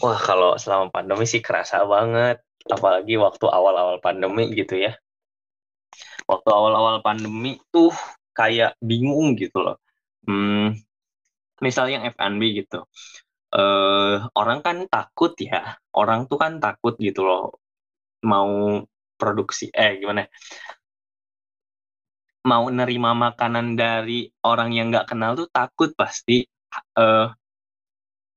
Wah, 0.00 0.16
kalau 0.16 0.56
selama 0.56 0.88
pandemi 0.88 1.28
sih 1.28 1.44
kerasa 1.44 1.84
banget. 1.84 2.40
Apalagi 2.66 3.14
waktu 3.18 3.46
awal-awal 3.46 3.96
pandemi 4.02 4.50
gitu 4.54 4.74
ya. 4.76 4.92
Waktu 6.26 6.48
awal-awal 6.50 7.00
pandemi 7.06 7.58
tuh 7.70 7.94
kayak 8.34 8.74
bingung 8.82 9.38
gitu 9.38 9.62
loh. 9.62 9.76
Hmm, 10.26 10.74
misalnya 11.62 12.02
F&B 12.10 12.42
gitu. 12.60 12.84
Eh 13.54 14.16
orang 14.34 14.58
kan 14.66 14.76
takut 14.90 15.32
ya. 15.38 15.78
Orang 15.94 16.26
tuh 16.30 16.38
kan 16.42 16.58
takut 16.62 16.94
gitu 16.98 17.22
loh 17.24 17.56
mau 18.26 18.82
produksi 19.20 19.70
eh 19.70 20.02
gimana 20.02 20.26
ya? 20.26 20.30
mau 22.46 22.70
nerima 22.70 23.10
makanan 23.10 23.74
dari 23.74 24.30
orang 24.46 24.70
yang 24.70 24.94
nggak 24.94 25.10
kenal 25.10 25.34
tuh 25.34 25.50
takut 25.50 25.90
pasti 25.98 26.46
uh, 26.94 27.26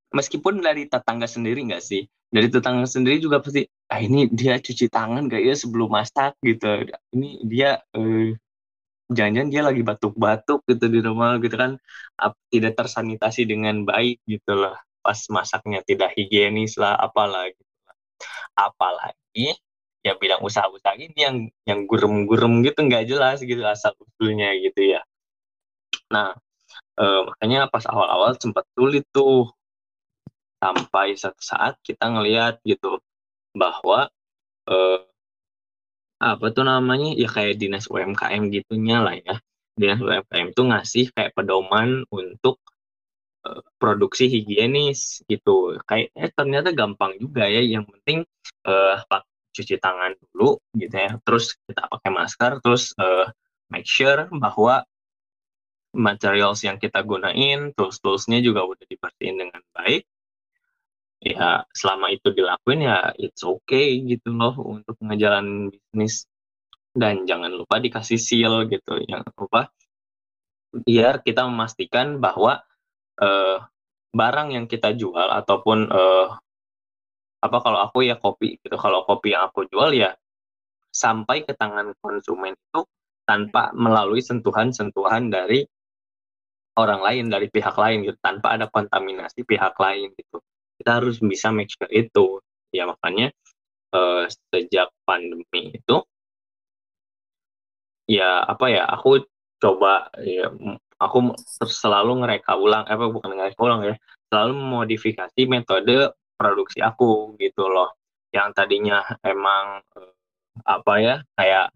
meskipun 0.10 0.66
dari 0.66 0.90
tetangga 0.90 1.30
sendiri 1.30 1.70
nggak 1.70 1.84
sih 1.86 2.10
dari 2.30 2.48
tetangga 2.54 2.86
sendiri 2.86 3.18
juga 3.22 3.42
pasti 3.42 3.66
ah 3.90 4.00
ini 4.02 4.30
dia 4.30 4.62
cuci 4.62 4.86
tangan 4.90 5.26
gak 5.30 5.42
ya 5.42 5.56
sebelum 5.58 5.90
masak? 5.90 6.38
Gitu. 6.46 6.90
Ini 7.18 7.30
dia 7.46 7.82
uh, 7.98 8.30
jangan-jangan 9.10 9.50
dia 9.50 9.62
lagi 9.66 9.82
batuk-batuk 9.82 10.62
gitu 10.70 10.86
di 10.90 11.00
rumah 11.02 11.42
gitu 11.42 11.56
kan. 11.58 11.78
Tidak 12.54 12.74
tersanitasi 12.78 13.50
dengan 13.50 13.84
baik 13.88 14.22
gitu 14.30 14.54
lah 14.54 14.78
pas 15.00 15.20
masaknya 15.32 15.80
tidak 15.88 16.12
higienis 16.14 16.76
lah 16.76 16.94
apalagi 17.00 17.58
apalagi 18.54 19.56
ya 20.04 20.16
bilang 20.20 20.44
usaha-usaha 20.44 20.96
ini 21.00 21.18
yang 21.18 21.38
yang 21.68 21.80
gurem-gurem 21.88 22.64
gitu 22.64 22.80
nggak 22.88 23.08
jelas 23.08 23.40
gitu 23.44 23.64
asal 23.64 23.96
usulnya 24.00 24.54
gitu 24.60 24.96
ya. 24.96 25.02
Nah 26.12 26.36
eh, 27.00 27.22
makanya 27.28 27.68
pas 27.72 27.84
awal-awal 27.88 28.36
sempat 28.40 28.68
sulit 28.76 29.08
tuh 29.16 29.52
sampai 30.60 31.16
satu 31.16 31.42
saat 31.42 31.80
kita 31.82 32.12
ngelihat 32.12 32.60
gitu 32.68 33.00
bahwa 33.56 34.12
eh, 34.70 35.00
apa 36.20 36.46
tuh 36.52 36.68
namanya 36.68 37.16
ya 37.16 37.32
kayak 37.32 37.56
dinas 37.56 37.88
UMKM 37.88 38.52
gitunya 38.52 39.00
lah 39.00 39.16
ya. 39.16 39.40
Dinas 39.80 40.04
UMKM 40.04 40.52
tuh 40.52 40.66
ngasih 40.68 41.16
kayak 41.16 41.32
pedoman 41.32 42.04
untuk 42.12 42.60
uh, 43.48 43.64
produksi 43.80 44.28
higienis 44.28 45.24
gitu. 45.32 45.80
Kayak 45.88 46.12
eh 46.20 46.32
ternyata 46.36 46.76
gampang 46.76 47.16
juga 47.16 47.48
ya. 47.48 47.64
Yang 47.64 47.96
penting 47.96 48.20
uh, 48.68 49.00
cuci 49.56 49.80
tangan 49.80 50.20
dulu 50.20 50.60
gitu 50.76 50.92
ya. 50.92 51.16
Terus 51.24 51.56
kita 51.64 51.88
pakai 51.88 52.12
masker 52.12 52.52
terus 52.60 52.92
uh, 53.00 53.32
make 53.72 53.88
sure 53.88 54.28
bahwa 54.36 54.84
materials 55.96 56.62
yang 56.68 56.78
kita 56.78 57.02
gunain 57.02 57.72
tools-toolsnya 57.74 58.44
juga 58.44 58.62
udah 58.68 58.86
dibersihin 58.86 59.42
dengan 59.42 59.64
baik 59.74 60.06
ya 61.20 61.68
selama 61.76 62.16
itu 62.16 62.32
dilakuin 62.32 62.88
ya 62.88 63.12
it's 63.20 63.44
okay 63.44 64.00
gitu 64.08 64.32
loh 64.32 64.56
untuk 64.56 64.96
ngejalan 65.04 65.68
bisnis. 65.72 66.26
Dan 66.90 67.30
jangan 67.30 67.54
lupa 67.54 67.78
dikasih 67.78 68.18
seal 68.18 68.66
gitu 68.68 68.98
yang 69.06 69.22
lupa. 69.38 69.70
Ya 70.90 71.18
kita 71.22 71.46
memastikan 71.46 72.18
bahwa 72.18 72.66
uh, 73.22 73.58
barang 74.10 74.50
yang 74.58 74.66
kita 74.66 74.98
jual 74.98 75.30
ataupun 75.30 75.90
uh, 75.90 76.28
apa 77.40 77.58
kalau 77.62 77.80
aku 77.86 78.10
ya 78.10 78.18
kopi 78.18 78.58
gitu. 78.60 78.76
Kalau 78.76 79.06
kopi 79.06 79.36
yang 79.38 79.48
aku 79.48 79.70
jual 79.70 79.94
ya 79.96 80.16
sampai 80.90 81.46
ke 81.46 81.54
tangan 81.54 81.94
konsumen 82.02 82.58
itu 82.58 82.82
tanpa 83.24 83.70
melalui 83.78 84.26
sentuhan-sentuhan 84.26 85.30
dari 85.30 85.62
orang 86.74 87.02
lain 87.06 87.26
dari 87.30 87.48
pihak 87.54 87.76
lain 87.78 88.10
gitu. 88.10 88.18
Tanpa 88.18 88.58
ada 88.58 88.66
kontaminasi 88.66 89.46
pihak 89.46 89.78
lain 89.78 90.10
gitu 90.18 90.42
kita 90.80 91.04
harus 91.04 91.20
bisa 91.20 91.52
make 91.52 91.70
sure 91.70 91.92
itu. 91.92 92.40
Ya 92.72 92.88
makanya 92.88 93.36
uh, 93.94 94.26
sejak 94.54 94.90
pandemi 95.04 95.76
itu 95.76 96.06
ya 98.10 98.42
apa 98.42 98.66
ya 98.74 98.90
aku 98.90 99.22
coba 99.62 100.10
ya 100.18 100.50
aku 100.98 101.18
selalu 101.68 102.26
ngereka 102.26 102.58
ulang 102.58 102.84
apa 102.90 103.06
bukan 103.06 103.38
ngereka 103.38 103.60
ulang 103.62 103.82
ya 103.86 103.96
selalu 104.30 104.54
memodifikasi 104.58 105.42
metode 105.50 106.14
produksi 106.40 106.80
aku 106.80 107.36
gitu 107.42 107.68
loh. 107.68 107.98
Yang 108.32 108.48
tadinya 108.56 109.02
emang 109.26 109.82
eh, 109.98 110.14
apa 110.64 110.94
ya 111.02 111.16
kayak 111.36 111.74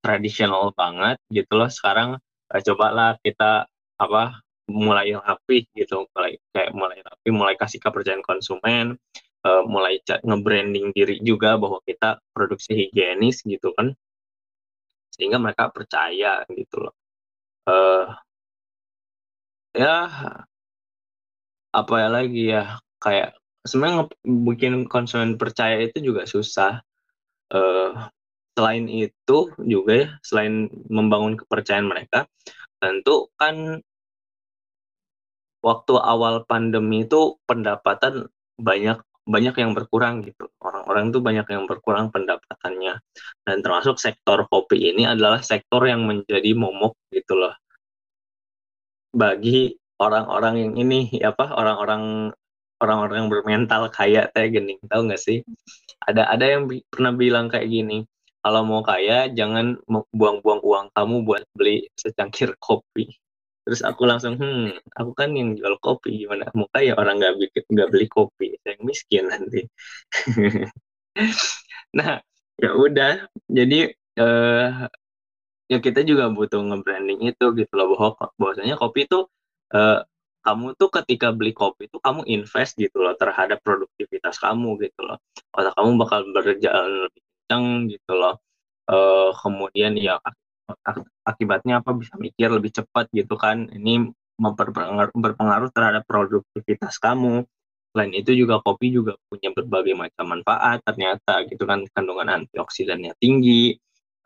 tradisional 0.00 0.72
banget 0.74 1.20
gitu 1.30 1.52
loh. 1.58 1.70
Sekarang 1.70 2.18
eh, 2.52 2.62
cobalah 2.64 3.18
kita 3.20 3.68
apa 3.96 4.22
mulai 4.66 5.14
rapi 5.14 5.66
gitu 5.74 6.06
mulai 6.14 6.38
kayak 6.50 6.72
mulai 6.74 6.98
rapi 7.02 7.28
mulai 7.30 7.54
kasih 7.54 7.78
kepercayaan 7.78 8.22
konsumen 8.22 8.98
uh, 9.46 9.62
mulai 9.66 10.02
nge-branding 10.02 10.90
diri 10.90 11.22
juga 11.22 11.54
bahwa 11.54 11.78
kita 11.86 12.18
produksi 12.34 12.74
higienis 12.74 13.46
gitu 13.46 13.70
kan 13.78 13.94
sehingga 15.14 15.38
mereka 15.38 15.70
percaya 15.70 16.42
gitu 16.50 16.82
loh 16.82 16.94
uh, 17.70 18.10
ya 19.76 19.96
apa 21.70 21.94
ya 22.00 22.08
lagi 22.08 22.42
ya 22.50 22.80
kayak 22.98 23.36
sebenarnya 23.66 24.08
bikin 24.24 24.86
konsumen 24.86 25.34
percaya 25.36 25.82
itu 25.82 25.98
juga 26.00 26.24
susah. 26.24 26.80
Uh, 27.50 28.08
selain 28.56 28.88
itu 28.88 29.38
juga 29.60 29.92
ya, 29.92 30.08
selain 30.24 30.72
membangun 30.88 31.36
kepercayaan 31.36 31.86
mereka, 31.86 32.24
tentu 32.80 33.28
kan 33.36 33.84
waktu 35.66 35.94
awal 35.98 36.46
pandemi 36.46 37.02
itu 37.02 37.34
pendapatan 37.50 38.30
banyak 38.54 39.02
banyak 39.26 39.54
yang 39.58 39.74
berkurang 39.74 40.22
gitu. 40.22 40.46
Orang-orang 40.62 41.10
tuh 41.10 41.18
banyak 41.18 41.46
yang 41.50 41.66
berkurang 41.66 42.14
pendapatannya. 42.14 43.02
Dan 43.42 43.56
termasuk 43.58 43.98
sektor 43.98 44.46
kopi 44.46 44.94
ini 44.94 45.02
adalah 45.02 45.42
sektor 45.42 45.82
yang 45.82 46.06
menjadi 46.06 46.54
momok 46.54 46.94
gitu 47.10 47.34
loh. 47.34 47.54
Bagi 49.10 49.74
orang-orang 49.98 50.54
yang 50.62 50.72
ini 50.78 51.18
apa 51.26 51.50
orang-orang 51.58 52.30
orang-orang 52.80 53.26
yang 53.26 53.30
bermental 53.32 53.82
kaya 53.88 54.28
kayak 54.36 54.52
gini 54.52 54.76
tahu 54.84 55.08
nggak 55.08 55.16
sih 55.16 55.40
ada 56.04 56.28
ada 56.28 56.44
yang 56.44 56.68
bi 56.68 56.84
pernah 56.92 57.16
bilang 57.16 57.48
kayak 57.48 57.64
gini 57.72 58.04
kalau 58.44 58.62
mau 58.68 58.84
kaya 58.84 59.32
jangan 59.32 59.80
buang-buang 60.12 60.60
uang 60.60 60.86
kamu 60.92 61.24
buat 61.24 61.42
beli 61.56 61.88
secangkir 61.96 62.52
kopi 62.60 63.08
terus 63.66 63.82
aku 63.82 64.02
langsung 64.06 64.38
hmm 64.38 64.78
aku 64.94 65.10
kan 65.18 65.34
yang 65.34 65.58
jual 65.58 65.74
kopi 65.82 66.24
gimana? 66.24 66.46
Mau 66.54 66.70
kaya 66.70 66.94
orang 66.94 67.18
nggak 67.18 67.34
bikin 67.42 67.64
nggak 67.74 67.88
beli 67.92 68.06
kopi 68.06 68.46
saya 68.62 68.78
miskin 68.86 69.24
nanti. 69.32 69.60
Nah 71.96 72.20
ya 72.62 72.70
udah. 72.76 73.12
Jadi 73.48 73.76
uh, 74.20 74.86
ya 75.66 75.78
kita 75.82 76.00
juga 76.06 76.30
butuh 76.30 76.60
nge-branding 76.62 77.20
itu 77.26 77.44
gitu 77.58 77.72
loh 77.74 77.86
bahwa 77.94 78.10
bahwasanya 78.38 78.76
kopi 78.78 79.06
itu 79.08 79.26
uh, 79.74 80.00
kamu 80.46 80.78
tuh 80.78 80.88
ketika 81.02 81.34
beli 81.34 81.50
kopi 81.50 81.90
itu 81.90 81.98
kamu 81.98 82.22
invest 82.30 82.78
gitu 82.78 83.02
loh 83.02 83.18
terhadap 83.18 83.58
produktivitas 83.66 84.38
kamu 84.38 84.78
gitu 84.78 85.00
loh. 85.02 85.18
Otak 85.50 85.74
kamu 85.74 85.90
bakal 85.98 86.20
berjalan 86.30 87.10
lebih 87.10 87.22
kencang 87.26 87.64
gitu 87.90 88.12
loh. 88.14 88.34
Uh, 88.86 89.34
kemudian 89.42 89.98
ya 89.98 90.22
akibatnya 91.26 91.82
apa 91.82 91.94
bisa 91.94 92.14
mikir 92.18 92.50
lebih 92.50 92.74
cepat 92.74 93.10
gitu 93.14 93.34
kan. 93.38 93.70
Ini 93.70 94.10
berpengaruh 95.16 95.70
terhadap 95.72 96.04
produktivitas 96.06 96.98
kamu. 96.98 97.46
Selain 97.94 98.12
itu 98.12 98.36
juga 98.36 98.60
kopi 98.60 98.92
juga 98.92 99.16
punya 99.32 99.50
berbagai 99.56 99.96
macam 99.96 100.36
manfaat 100.36 100.84
ternyata 100.84 101.46
gitu 101.48 101.64
kan. 101.64 101.86
Kandungan 101.94 102.44
antioksidannya 102.44 103.16
tinggi 103.16 103.78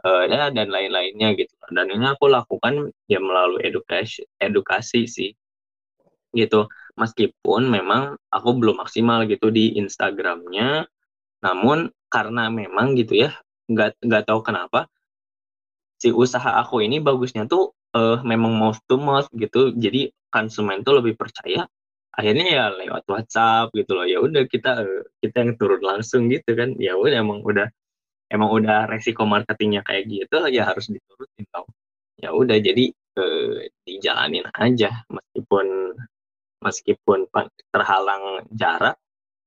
uh, 0.02 0.26
dan 0.28 0.68
lain-lainnya 0.68 1.37
gitu. 1.38 1.54
Dan 1.70 1.92
ini 1.92 2.04
aku 2.11 2.26
lakukan 2.26 2.90
ya 3.06 3.23
melalui 3.23 3.62
edukasi 3.62 4.26
edukasi 4.40 5.06
sih. 5.06 5.30
Gitu. 6.35 6.66
Meskipun 6.99 7.70
memang 7.70 8.18
aku 8.28 8.59
belum 8.59 8.82
maksimal 8.82 9.25
gitu 9.30 9.49
di 9.54 9.78
Instagramnya 9.78 10.90
namun 11.40 11.88
karena 12.12 12.52
memang 12.52 12.92
gitu 13.00 13.16
ya 13.16 13.32
nggak 13.70 14.02
nggak 14.04 14.25
tahu 14.28 14.40
kenapa 14.44 14.90
si 16.00 16.09
usaha 16.09 16.57
aku 16.64 16.80
ini 16.80 16.97
bagusnya 16.99 17.45
tuh 17.45 17.76
uh, 17.92 18.25
memang 18.25 18.57
mouth 18.57 18.80
to 18.88 18.97
mouth 18.97 19.28
gitu. 19.37 19.76
Jadi 19.76 20.09
konsumen 20.33 20.80
tuh 20.80 21.04
lebih 21.04 21.14
percaya 21.21 21.69
akhirnya 22.16 22.47
ya 22.49 22.64
lewat 22.73 23.04
WhatsApp 23.07 23.69
gitu 23.76 23.92
loh. 23.95 24.07
Ya 24.09 24.19
udah 24.25 24.49
kita 24.49 24.83
kita 25.21 25.37
yang 25.45 25.52
turun 25.61 25.83
langsung 25.85 26.33
gitu 26.33 26.57
kan. 26.57 26.73
Ya 26.80 26.97
udah 26.97 27.21
emang 27.21 27.45
udah 27.45 27.69
emang 28.33 28.50
udah 28.50 28.88
resiko 28.88 29.28
marketingnya 29.28 29.85
kayak 29.85 30.09
gitu 30.09 30.37
ya 30.49 30.71
harus 30.71 30.88
diturutin 30.88 31.45
tau 31.50 31.66
ya 32.21 32.30
udah 32.33 32.57
jadi 32.57 32.85
uh, 33.21 33.69
dijalanin 33.85 34.49
aja. 34.57 35.04
Meskipun 35.12 35.66
meskipun 36.64 37.28
terhalang 37.73 38.49
jarak 38.52 38.97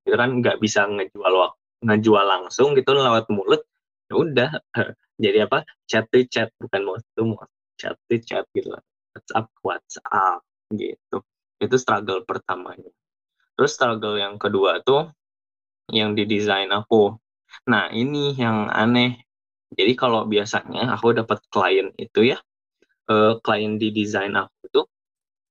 itu 0.04 0.16
kan 0.18 0.30
nggak 0.42 0.58
bisa 0.60 0.86
ngejual 0.90 1.54
ngejual 1.84 2.26
langsung 2.26 2.76
gitu 2.76 2.92
lewat 2.96 3.30
mulut 3.32 3.64
udah 4.14 4.52
jadi 5.24 5.50
apa 5.50 5.66
chat 5.90 6.06
to 6.10 6.22
chat 6.30 6.50
bukan 6.62 6.82
mau 6.86 6.98
to 7.18 7.24
chat 7.78 7.98
to 8.08 8.16
chat 8.22 8.46
gitu 8.54 8.74
WhatsApp 9.14 9.48
WhatsApp 9.62 10.42
gitu 10.74 11.18
itu 11.62 11.76
struggle 11.78 12.22
pertamanya 12.26 12.90
terus 13.58 13.78
struggle 13.78 14.18
yang 14.18 14.38
kedua 14.38 14.82
tuh 14.82 15.12
yang 15.92 16.18
di 16.18 16.26
desain 16.26 16.70
aku 16.72 17.18
nah 17.70 17.92
ini 17.94 18.34
yang 18.38 18.72
aneh 18.72 19.22
jadi 19.74 19.94
kalau 19.98 20.26
biasanya 20.30 20.94
aku 20.94 21.18
dapat 21.18 21.42
klien 21.50 21.94
itu 21.98 22.34
ya 22.34 22.38
uh, 23.10 23.38
klien 23.42 23.78
di 23.78 23.90
desain 23.90 24.34
aku 24.34 24.64
tuh 24.70 24.86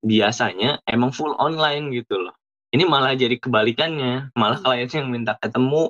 biasanya 0.03 0.83
emang 0.85 1.15
full 1.15 1.33
online 1.39 1.95
gitu 1.95 2.19
loh. 2.19 2.35
Ini 2.73 2.89
malah 2.89 3.15
jadi 3.15 3.39
kebalikannya, 3.39 4.35
malah 4.35 4.59
hmm. 4.59 4.67
kliennya 4.67 4.99
yang 4.99 5.09
minta 5.13 5.33
ketemu. 5.39 5.89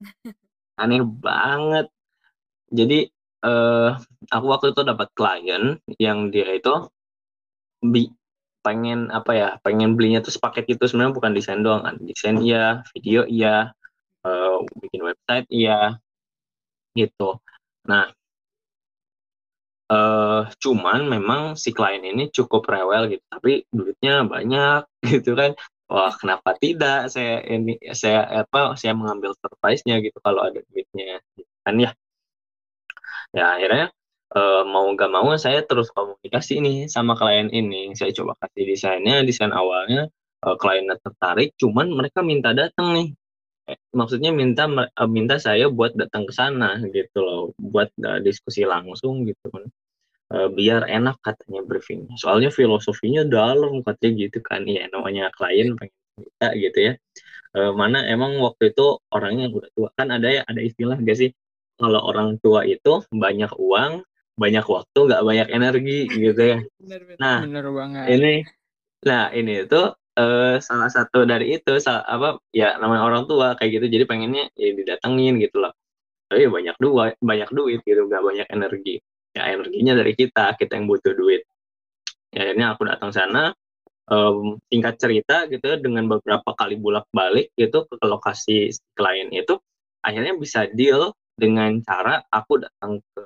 Aneh 0.82 1.02
banget. 1.04 1.86
Jadi 2.72 2.98
uh, 3.44 3.92
aku 4.32 4.46
waktu 4.48 4.66
itu 4.72 4.82
dapat 4.82 5.08
klien 5.12 5.76
yang 6.00 6.32
dia 6.32 6.48
itu 6.56 6.72
bi 7.82 8.08
pengen 8.62 9.10
apa 9.10 9.30
ya 9.34 9.48
pengen 9.66 9.98
belinya 9.98 10.22
tuh 10.22 10.30
sepaket 10.38 10.78
itu 10.78 10.86
sebenarnya 10.86 11.14
bukan 11.18 11.32
desain 11.34 11.60
doang 11.66 11.82
kan 11.82 11.98
desain 11.98 12.38
iya 12.38 12.86
video 12.94 13.26
iya 13.26 13.74
uh, 14.22 14.62
bikin 14.78 15.02
website 15.02 15.46
iya 15.50 15.98
gitu. 16.94 17.42
Nah 17.90 18.04
uh, 19.90 20.46
cuman 20.62 21.00
memang 21.10 21.42
si 21.58 21.74
klien 21.74 22.02
ini 22.06 22.30
cukup 22.30 22.62
rewel 22.70 23.10
gitu 23.12 23.24
tapi 23.28 23.66
duitnya 23.74 24.24
banyak 24.24 24.80
gitu 25.12 25.34
kan. 25.34 25.52
Wah 25.92 26.14
kenapa 26.16 26.56
tidak 26.56 27.12
saya 27.12 27.44
ini 27.44 27.76
saya 27.92 28.46
apa 28.46 28.78
saya 28.80 28.96
mengambil 28.96 29.36
surprise-nya 29.36 30.00
gitu 30.00 30.16
kalau 30.24 30.40
ada 30.48 30.64
duitnya 30.72 31.20
kan 31.66 31.76
ya 31.76 31.92
ya 33.32 33.56
akhirnya 33.56 33.86
uh, 34.36 34.62
mau 34.64 34.86
gak 34.96 35.10
mau 35.12 35.28
saya 35.36 35.60
terus 35.64 35.88
komunikasi 35.92 36.60
nih 36.64 36.76
sama 36.88 37.12
klien 37.16 37.48
ini. 37.52 37.92
Saya 37.96 38.12
coba 38.16 38.36
kasih 38.40 38.64
desainnya 38.68 39.24
desain 39.24 39.52
awalnya 39.52 40.08
uh, 40.44 40.56
kliennya 40.58 40.96
tertarik 41.00 41.54
cuman 41.60 41.92
mereka 41.92 42.20
minta 42.24 42.50
datang 42.56 42.96
nih. 42.96 43.08
Eh, 43.70 43.78
maksudnya 43.94 44.34
minta 44.34 44.66
minta 45.06 45.38
saya 45.38 45.70
buat 45.70 45.94
datang 45.94 46.26
ke 46.26 46.32
sana 46.34 46.82
gitu 46.90 47.18
loh 47.22 47.42
buat 47.60 47.88
uh, 48.02 48.18
diskusi 48.24 48.66
langsung 48.66 49.28
gitu 49.28 49.46
kan. 49.52 49.64
Uh, 50.32 50.48
biar 50.48 50.88
enak 50.88 51.20
katanya 51.20 51.60
briefingnya. 51.68 52.16
Soalnya 52.16 52.48
filosofinya 52.48 53.22
dalam 53.28 53.84
katanya 53.84 54.12
gitu 54.28 54.38
kan. 54.40 54.64
Ya 54.66 54.88
namanya 54.90 55.30
klien 55.36 55.76
pengen 55.78 56.00
minta 56.18 56.48
gitu 56.56 56.78
ya. 56.90 56.92
Uh, 57.52 57.72
mana 57.76 58.08
emang 58.08 58.40
waktu 58.40 58.72
itu 58.72 58.96
orangnya 59.12 59.52
udah 59.52 59.70
tua. 59.76 59.88
Kan 59.94 60.08
ada 60.08 60.26
ya 60.26 60.42
ada 60.48 60.60
istilah 60.64 60.96
gak 60.98 61.16
sih 61.20 61.30
kalau 61.76 62.00
orang 62.02 62.36
tua 62.40 62.64
itu 62.66 63.04
banyak 63.10 63.52
uang 63.56 64.04
banyak 64.36 64.64
waktu 64.64 64.98
nggak 64.98 65.22
banyak 65.22 65.48
energi 65.52 65.98
gitu 66.08 66.42
ya. 66.42 66.58
Bener, 66.82 67.00
bener. 67.04 67.18
nah 67.20 67.38
bener 67.44 67.66
banget. 67.68 68.04
ini 68.10 68.34
nah 69.02 69.24
ini 69.34 69.66
itu 69.66 69.82
uh, 69.92 70.56
salah 70.62 70.90
satu 70.90 71.26
dari 71.26 71.58
itu 71.58 71.72
salah, 71.82 72.06
apa 72.06 72.40
ya 72.54 72.78
namanya 72.80 73.02
orang 73.06 73.24
tua 73.28 73.54
kayak 73.60 73.82
gitu. 73.82 73.86
Jadi 73.98 74.04
pengennya 74.08 74.44
ya 74.56 74.72
didatengin 74.72 75.38
gitu 75.42 75.62
loh. 75.62 75.72
Tapi 76.32 76.48
banyak 76.48 76.76
duit 76.80 77.14
banyak 77.20 77.50
duit 77.52 77.80
gitu 77.84 78.08
nggak 78.08 78.22
banyak 78.24 78.48
energi. 78.48 78.96
Ya 79.32 79.48
energinya 79.52 79.96
dari 79.96 80.12
kita 80.16 80.56
kita 80.56 80.80
yang 80.80 80.88
butuh 80.88 81.12
duit. 81.12 81.44
Ya 82.32 82.48
akhirnya 82.48 82.66
aku 82.72 82.88
datang 82.88 83.12
sana 83.12 83.52
um, 84.08 84.56
singkat 84.72 84.96
cerita 84.96 85.44
gitu 85.48 85.76
dengan 85.78 86.08
beberapa 86.08 86.56
kali 86.56 86.80
bolak 86.80 87.06
balik 87.12 87.52
gitu 87.54 87.84
ke 87.86 87.94
lokasi 88.04 88.72
klien 88.96 89.28
itu 89.30 89.60
akhirnya 90.02 90.34
bisa 90.34 90.66
deal 90.72 91.14
dengan 91.36 91.80
cara 91.84 92.22
aku 92.28 92.60
datang 92.60 93.00
ke 93.12 93.22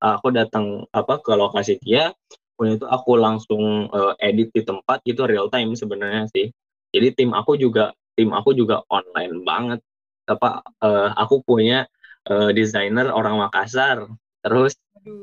aku 0.00 0.28
datang 0.30 0.84
apa 0.92 1.18
ke 1.18 1.32
lokasi 1.34 1.80
dia 1.82 2.12
kemudian 2.56 2.80
itu 2.80 2.86
aku 2.88 3.20
langsung 3.20 3.92
uh, 3.92 4.16
edit 4.18 4.48
di 4.56 4.64
tempat 4.64 5.04
itu 5.04 5.20
real 5.28 5.52
time 5.52 5.76
sebenarnya 5.76 6.24
sih. 6.32 6.48
Jadi 6.96 7.12
tim 7.12 7.30
aku 7.36 7.60
juga 7.60 7.92
tim 8.16 8.32
aku 8.32 8.56
juga 8.56 8.80
online 8.88 9.44
banget. 9.44 9.80
Apa 10.26 10.64
uh, 10.80 11.12
aku 11.14 11.44
punya 11.44 11.84
uh, 12.32 12.50
desainer 12.50 13.12
orang 13.12 13.36
Makassar 13.36 14.08
terus 14.40 14.74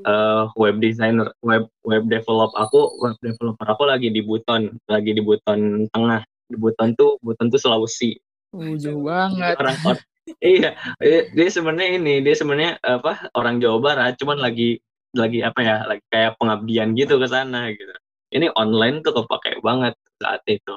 uh, 0.05 0.47
web 0.53 0.77
designer 0.77 1.33
web 1.41 1.65
web 1.83 2.05
develop 2.05 2.53
aku 2.53 2.93
web 3.01 3.17
developer 3.19 3.65
aku 3.65 3.83
lagi 3.89 4.13
di 4.13 4.21
Buton 4.21 4.69
lagi 4.87 5.11
di 5.11 5.21
Buton 5.25 5.89
tengah 5.89 6.21
di 6.47 6.55
Buton 6.55 6.93
tuh 6.93 7.17
Buton 7.25 7.49
tuh 7.49 7.59
Sulawesi. 7.59 8.13
Jauh 8.53 9.01
banget. 9.01 9.57
Orang, 9.57 9.77
orang 9.81 10.12
iya 10.39 10.75
dia 11.35 11.49
sebenarnya 11.51 11.99
ini 11.99 12.13
dia 12.23 12.35
sebenarnya 12.35 12.79
apa 12.79 13.27
orang 13.35 13.59
Jawa 13.59 13.79
Barat 13.83 14.15
cuman 14.15 14.39
lagi 14.39 14.79
lagi 15.13 15.39
apa 15.45 15.59
ya 15.61 15.75
lagi 15.85 16.03
kayak 16.09 16.35
pengabdian 16.41 16.97
gitu 16.97 17.21
ke 17.21 17.27
sana 17.29 17.69
gitu. 17.71 17.93
Ini 18.33 18.49
online 18.57 19.05
tuh 19.05 19.13
kepake 19.13 19.61
banget 19.61 19.93
saat 20.17 20.41
itu. 20.49 20.73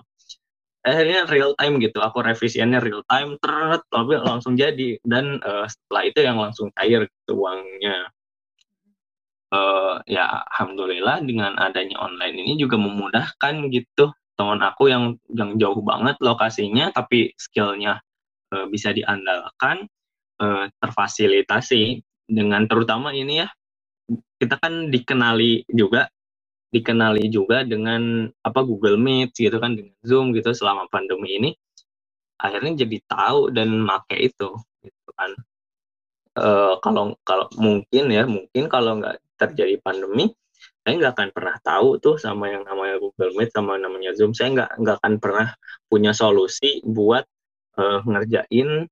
Akhirnya 0.87 1.27
real 1.27 1.57
time 1.59 1.83
gitu 1.83 1.99
aku 1.99 2.23
revisiannya 2.23 2.79
real 2.79 3.03
time 3.09 3.41
teret 3.41 3.83
tapi 3.89 4.13
langsung 4.21 4.55
jadi. 4.55 5.01
Dan 5.03 5.41
uh, 5.41 5.65
setelah 5.67 6.03
itu 6.05 6.19
yang 6.21 6.37
langsung 6.37 6.69
cair 6.77 7.09
gitu 7.09 7.33
uangnya. 7.41 8.13
Uh, 9.47 10.03
ya 10.11 10.43
alhamdulillah 10.53 11.23
dengan 11.23 11.57
adanya 11.57 11.97
online 11.97 12.37
ini 12.37 12.61
juga 12.61 12.77
memudahkan 12.77 13.73
gitu. 13.73 14.13
Teman 14.37 14.61
aku 14.61 14.93
yang 14.93 15.17
yang 15.33 15.57
jauh 15.57 15.81
banget 15.81 16.21
lokasinya 16.21 16.93
tapi 16.93 17.33
skillnya 17.41 18.05
uh, 18.53 18.67
bisa 18.71 18.93
diandalkan 18.93 19.89
uh, 20.43 20.67
terfasilitasi 20.79 22.03
dengan 22.27 22.67
terutama 22.67 23.15
ini 23.15 23.47
ya 23.47 23.49
kita 24.39 24.59
kan 24.59 24.91
dikenali 24.91 25.67
juga 25.71 26.11
dikenali 26.71 27.31
juga 27.31 27.63
dengan 27.63 28.27
apa 28.43 28.61
Google 28.67 28.99
Meet 28.99 29.33
gitu 29.39 29.57
kan 29.63 29.79
dengan 29.79 29.97
Zoom 30.03 30.35
gitu 30.35 30.51
selama 30.53 30.91
pandemi 30.91 31.39
ini 31.39 31.51
akhirnya 32.37 32.85
jadi 32.85 32.97
tahu 33.09 33.55
dan 33.55 33.73
make 33.81 34.17
itu 34.19 34.51
gitu 34.85 35.11
kan. 35.17 35.33
Uh, 36.37 36.77
kalau 36.85 37.17
kalau 37.25 37.49
mungkin 37.57 38.13
ya 38.13 38.29
mungkin 38.29 38.69
kalau 38.69 39.01
nggak 39.01 39.17
terjadi 39.41 39.81
pandemi 39.81 40.29
saya 40.85 41.01
nggak 41.01 41.13
akan 41.17 41.29
pernah 41.33 41.57
tahu 41.65 41.89
tuh 41.99 42.15
sama 42.21 42.53
yang 42.53 42.63
namanya 42.63 43.01
Google 43.01 43.33
Meet 43.35 43.51
sama 43.57 43.81
namanya 43.81 44.13
Zoom. 44.15 44.37
Saya 44.37 44.53
nggak 44.53 44.71
nggak 44.79 44.97
akan 45.03 45.15
pernah 45.19 45.49
punya 45.89 46.13
solusi 46.13 46.85
buat 46.85 47.25
uh, 47.77 48.01
ngerjain 48.05 48.89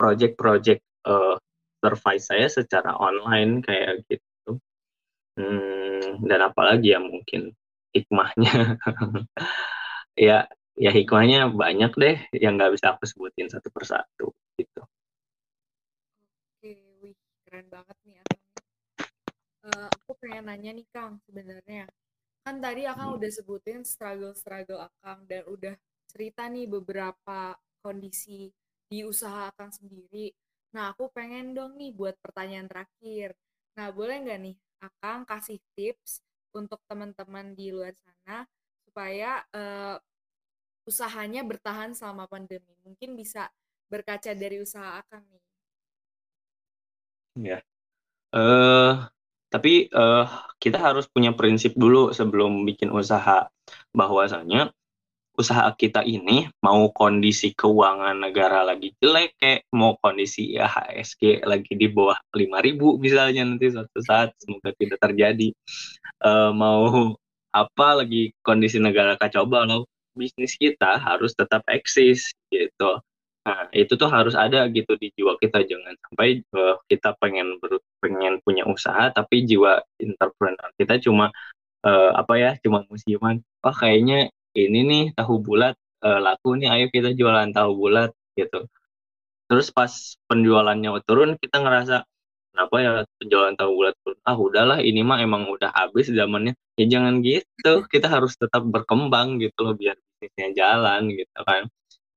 project-project 0.00 0.82
uh, 1.06 1.36
service 1.80 2.24
saya 2.28 2.46
secara 2.48 2.96
online 2.96 3.60
kayak 3.64 4.04
gitu. 4.08 4.60
Hmm, 5.36 6.24
dan 6.24 6.40
apalagi 6.44 6.96
ya 6.96 7.00
mungkin 7.00 7.52
hikmahnya. 7.92 8.80
ya, 10.28 10.48
ya 10.76 10.90
hikmahnya 10.90 11.52
banyak 11.52 11.92
deh 11.96 12.16
yang 12.36 12.56
nggak 12.56 12.76
bisa 12.76 12.96
aku 12.96 13.04
sebutin 13.04 13.48
satu 13.48 13.68
persatu 13.72 14.32
gitu. 14.56 14.82
Oke, 16.56 16.76
wih 17.00 17.16
keren 17.44 17.66
banget 17.72 17.96
nih 18.04 18.20
Akang. 18.24 18.42
Uh, 19.60 19.88
aku 19.92 20.16
pengen 20.24 20.48
nanya 20.48 20.72
nih 20.72 20.88
Kang 20.88 21.20
sebenarnya 21.28 21.84
kan 22.40 22.56
tadi 22.58 22.88
Akang 22.88 23.14
hmm. 23.14 23.18
udah 23.20 23.30
sebutin 23.30 23.84
struggle-struggle 23.84 24.80
Akang 24.80 25.28
dan 25.28 25.44
udah 25.46 25.74
cerita 26.08 26.48
nih 26.48 26.66
beberapa 26.66 27.54
kondisi 27.80 28.52
di 28.90 29.02
usaha 29.06 29.48
Akang 29.50 29.70
sendiri. 29.70 30.32
Nah, 30.74 30.94
aku 30.94 31.10
pengen 31.10 31.52
dong 31.54 31.74
nih 31.78 31.90
buat 31.94 32.14
pertanyaan 32.22 32.70
terakhir. 32.70 33.34
Nah, 33.78 33.90
boleh 33.90 34.22
nggak 34.22 34.40
nih 34.40 34.56
Akang 34.80 35.28
kasih 35.28 35.58
tips 35.76 36.22
untuk 36.56 36.80
teman-teman 36.90 37.52
di 37.52 37.70
luar 37.70 37.94
sana 38.00 38.48
supaya 38.86 39.44
uh, 39.54 39.96
usahanya 40.88 41.46
bertahan 41.46 41.94
selama 41.94 42.26
pandemi? 42.26 42.74
Mungkin 42.82 43.14
bisa 43.14 43.50
berkaca 43.90 44.32
dari 44.34 44.58
usaha 44.62 44.98
Akang 44.98 45.22
nih. 45.30 45.44
Ya. 47.38 47.58
Uh, 48.30 49.10
tapi 49.50 49.90
uh, 49.90 50.26
kita 50.62 50.78
harus 50.78 51.10
punya 51.10 51.34
prinsip 51.34 51.74
dulu 51.74 52.14
sebelum 52.14 52.62
bikin 52.62 52.94
usaha 52.94 53.50
bahwasanya 53.90 54.70
usaha 55.40 55.72
kita 55.74 56.04
ini 56.04 56.46
mau 56.60 56.92
kondisi 56.92 57.56
keuangan 57.56 58.20
negara 58.20 58.60
lagi 58.62 58.92
jelek 59.00 59.40
kayak 59.40 59.60
mau 59.72 59.96
kondisi 59.98 60.52
ya 60.54 60.68
HSG 60.68 61.42
lagi 61.48 61.72
di 61.74 61.88
bawah 61.88 62.20
5000 62.36 62.76
misalnya 63.00 63.42
nanti 63.48 63.72
suatu 63.72 64.00
saat 64.04 64.36
semoga 64.36 64.70
tidak 64.76 65.00
terjadi. 65.00 65.48
Uh, 66.20 66.52
mau 66.52 67.16
apa 67.50 68.04
lagi 68.04 68.30
kondisi 68.44 68.78
negara 68.78 69.16
kacau 69.16 69.48
balau 69.48 69.88
bisnis 70.14 70.54
kita 70.60 71.00
harus 71.00 71.32
tetap 71.34 71.64
eksis 71.66 72.30
gitu. 72.52 73.00
Nah 73.46 73.72
itu 73.72 73.96
tuh 73.96 74.10
harus 74.12 74.36
ada 74.36 74.68
gitu 74.68 74.94
di 75.00 75.08
jiwa 75.16 75.40
kita 75.40 75.64
jangan 75.64 75.96
sampai 76.04 76.44
uh, 76.52 76.76
kita 76.86 77.16
pengen 77.18 77.56
ber, 77.58 77.80
pengen 78.04 78.38
punya 78.44 78.68
usaha 78.68 79.08
tapi 79.10 79.48
jiwa 79.48 79.80
entrepreneur 79.96 80.68
kita 80.76 81.00
cuma 81.00 81.32
uh, 81.86 82.10
apa 82.14 82.34
ya 82.36 82.50
cuma 82.60 82.84
musiman. 82.88 83.40
Wah 83.64 83.74
kayaknya 83.74 84.28
ini 84.54 84.78
nih 84.90 85.02
tahu 85.18 85.34
bulat 85.42 85.74
uh, 86.02 86.20
laku 86.22 86.58
nih 86.58 86.68
ayo 86.72 86.86
kita 86.94 87.14
jualan 87.14 87.50
tahu 87.54 87.70
bulat 87.76 88.10
gitu. 88.38 88.66
Terus 89.50 89.68
pas 89.74 89.92
penjualannya 90.30 90.90
turun 91.06 91.34
kita 91.42 91.58
ngerasa 91.62 92.06
kenapa 92.54 92.76
ya 92.82 92.90
penjualan 93.18 93.54
tahu 93.58 93.70
bulat 93.78 93.94
turun? 94.02 94.18
Ah 94.26 94.36
udahlah 94.38 94.78
ini 94.82 95.00
mah 95.02 95.18
emang 95.22 95.46
udah 95.50 95.70
habis 95.74 96.10
zamannya. 96.10 96.54
Ya 96.78 96.86
jangan 96.88 97.20
gitu 97.22 97.86
kita 97.92 98.06
harus 98.10 98.34
tetap 98.38 98.62
berkembang 98.66 99.38
gitu 99.42 99.58
loh 99.66 99.74
biar 99.76 99.96
bisnisnya 99.98 100.48
jalan 100.56 101.10
gitu 101.14 101.40
kan. 101.46 101.66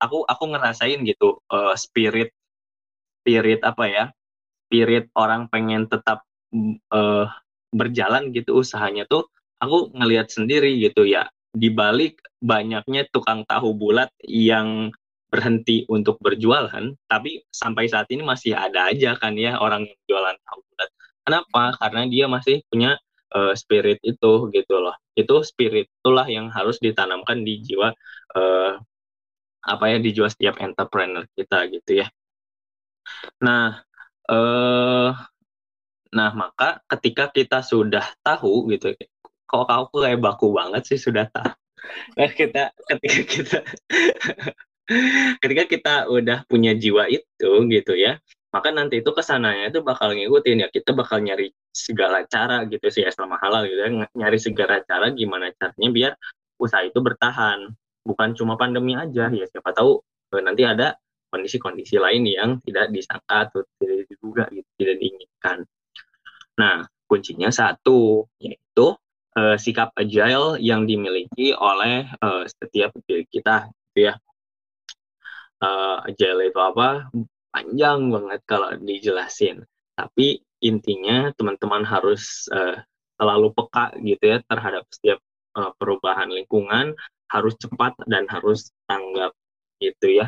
Aku 0.04 0.26
aku 0.28 0.44
ngerasain 0.52 1.00
gitu 1.08 1.40
uh, 1.54 1.74
spirit 1.80 2.34
spirit 3.24 3.64
apa 3.64 3.84
ya 3.88 4.04
spirit 4.68 5.08
orang 5.16 5.48
pengen 5.48 5.88
tetap 5.88 6.28
uh, 6.92 7.26
berjalan 7.74 8.30
gitu 8.36 8.62
usahanya 8.62 9.08
tuh 9.10 9.26
aku 9.64 9.96
ngelihat 9.96 10.30
sendiri 10.30 10.76
gitu 10.82 11.08
ya 11.08 11.32
di 11.54 11.70
balik 11.70 12.18
banyaknya 12.42 13.06
tukang 13.14 13.46
tahu 13.46 13.78
bulat 13.78 14.10
yang 14.26 14.90
berhenti 15.30 15.86
untuk 15.90 16.18
berjualan, 16.22 16.94
tapi 17.10 17.42
sampai 17.50 17.90
saat 17.90 18.10
ini 18.14 18.22
masih 18.22 18.54
ada 18.54 18.90
aja 18.94 19.18
kan 19.18 19.34
ya 19.34 19.58
orang 19.58 19.86
yang 19.90 20.00
jualan 20.10 20.38
tahu 20.46 20.60
bulat. 20.62 20.90
Kenapa? 21.26 21.64
Karena 21.82 22.02
dia 22.10 22.26
masih 22.30 22.62
punya 22.70 22.98
uh, 23.34 23.54
spirit 23.58 23.98
itu 24.06 24.50
gitu 24.54 24.76
loh. 24.78 24.94
Itu 25.18 25.42
spirit 25.42 25.90
itulah 25.90 26.30
yang 26.30 26.54
harus 26.54 26.78
ditanamkan 26.78 27.42
di 27.42 27.66
jiwa 27.66 27.90
uh, 28.38 28.74
apa 29.64 29.86
ya 29.90 29.98
di 29.98 30.10
jiwa 30.14 30.30
setiap 30.30 30.62
entrepreneur 30.62 31.26
kita 31.34 31.66
gitu 31.72 32.06
ya. 32.06 32.08
Nah, 33.42 33.82
uh, 34.30 35.10
nah 36.14 36.30
maka 36.38 36.82
ketika 36.94 37.34
kita 37.34 37.66
sudah 37.66 38.06
tahu 38.22 38.70
gitu, 38.70 38.94
kok 39.54 39.70
aku 39.70 40.02
kayak 40.02 40.18
baku 40.18 40.50
banget 40.50 40.82
sih 40.90 40.98
sudah 40.98 41.30
tahu. 41.30 41.54
Nah, 42.18 42.32
kita 42.32 42.74
ketika 42.90 43.22
kita 43.28 43.58
ketika 45.44 45.64
kita 45.70 45.94
udah 46.10 46.42
punya 46.50 46.74
jiwa 46.74 47.06
itu 47.12 47.52
gitu 47.70 47.94
ya 47.94 48.18
maka 48.54 48.70
nanti 48.70 49.02
itu 49.02 49.10
ke 49.10 49.26
sananya 49.26 49.74
itu 49.74 49.82
bakal 49.82 50.14
ngikutin 50.14 50.62
ya. 50.62 50.68
Kita 50.70 50.94
bakal 50.94 51.26
nyari 51.26 51.50
segala 51.74 52.22
cara 52.30 52.62
gitu 52.70 52.86
sih 52.94 53.02
selama 53.10 53.42
halal 53.42 53.66
gitu 53.66 53.82
ya. 53.82 54.06
Nyari 54.14 54.38
segala 54.38 54.78
cara 54.86 55.10
gimana 55.10 55.50
caranya 55.58 55.90
biar 55.90 56.14
usaha 56.62 56.86
itu 56.86 57.02
bertahan. 57.02 57.74
Bukan 58.06 58.38
cuma 58.38 58.54
pandemi 58.54 58.94
aja 58.94 59.34
ya 59.34 59.46
siapa 59.50 59.74
tahu 59.74 59.98
eh, 60.38 60.44
nanti 60.46 60.70
ada 60.70 60.94
kondisi-kondisi 61.34 61.98
lain 61.98 62.30
yang 62.30 62.62
tidak 62.62 62.94
disangka 62.94 63.50
atau 63.50 63.66
tidak 63.82 64.06
diduga 64.06 64.46
gitu 64.54 64.70
tidak 64.78 64.96
diinginkan. 65.02 65.58
Nah 66.62 66.86
kuncinya 67.10 67.50
satu 67.50 68.30
yaitu 68.38 68.94
uh, 69.38 69.56
sikap 69.58 69.94
agile 69.98 70.58
yang 70.62 70.86
dimiliki 70.86 71.54
oleh 71.54 72.10
uh, 72.22 72.44
setiap 72.48 72.94
diri 73.06 73.26
kita 73.30 73.70
gitu 73.94 74.12
ya 74.12 74.14
uh, 75.64 75.98
agile 76.04 76.52
itu 76.52 76.60
apa 76.60 77.08
panjang 77.54 78.10
banget 78.12 78.42
kalau 78.44 78.76
dijelasin. 78.76 79.64
Tapi 79.94 80.42
intinya 80.60 81.30
teman-teman 81.38 81.86
harus 81.86 82.50
uh, 82.52 82.82
selalu 83.16 83.54
peka 83.54 83.94
gitu 84.02 84.24
ya 84.36 84.38
terhadap 84.50 84.84
setiap 84.90 85.20
uh, 85.56 85.72
perubahan 85.78 86.34
lingkungan, 86.34 86.98
harus 87.30 87.54
cepat 87.62 87.94
dan 88.10 88.26
harus 88.28 88.74
tanggap 88.90 89.32
gitu 89.78 90.24
ya. 90.24 90.28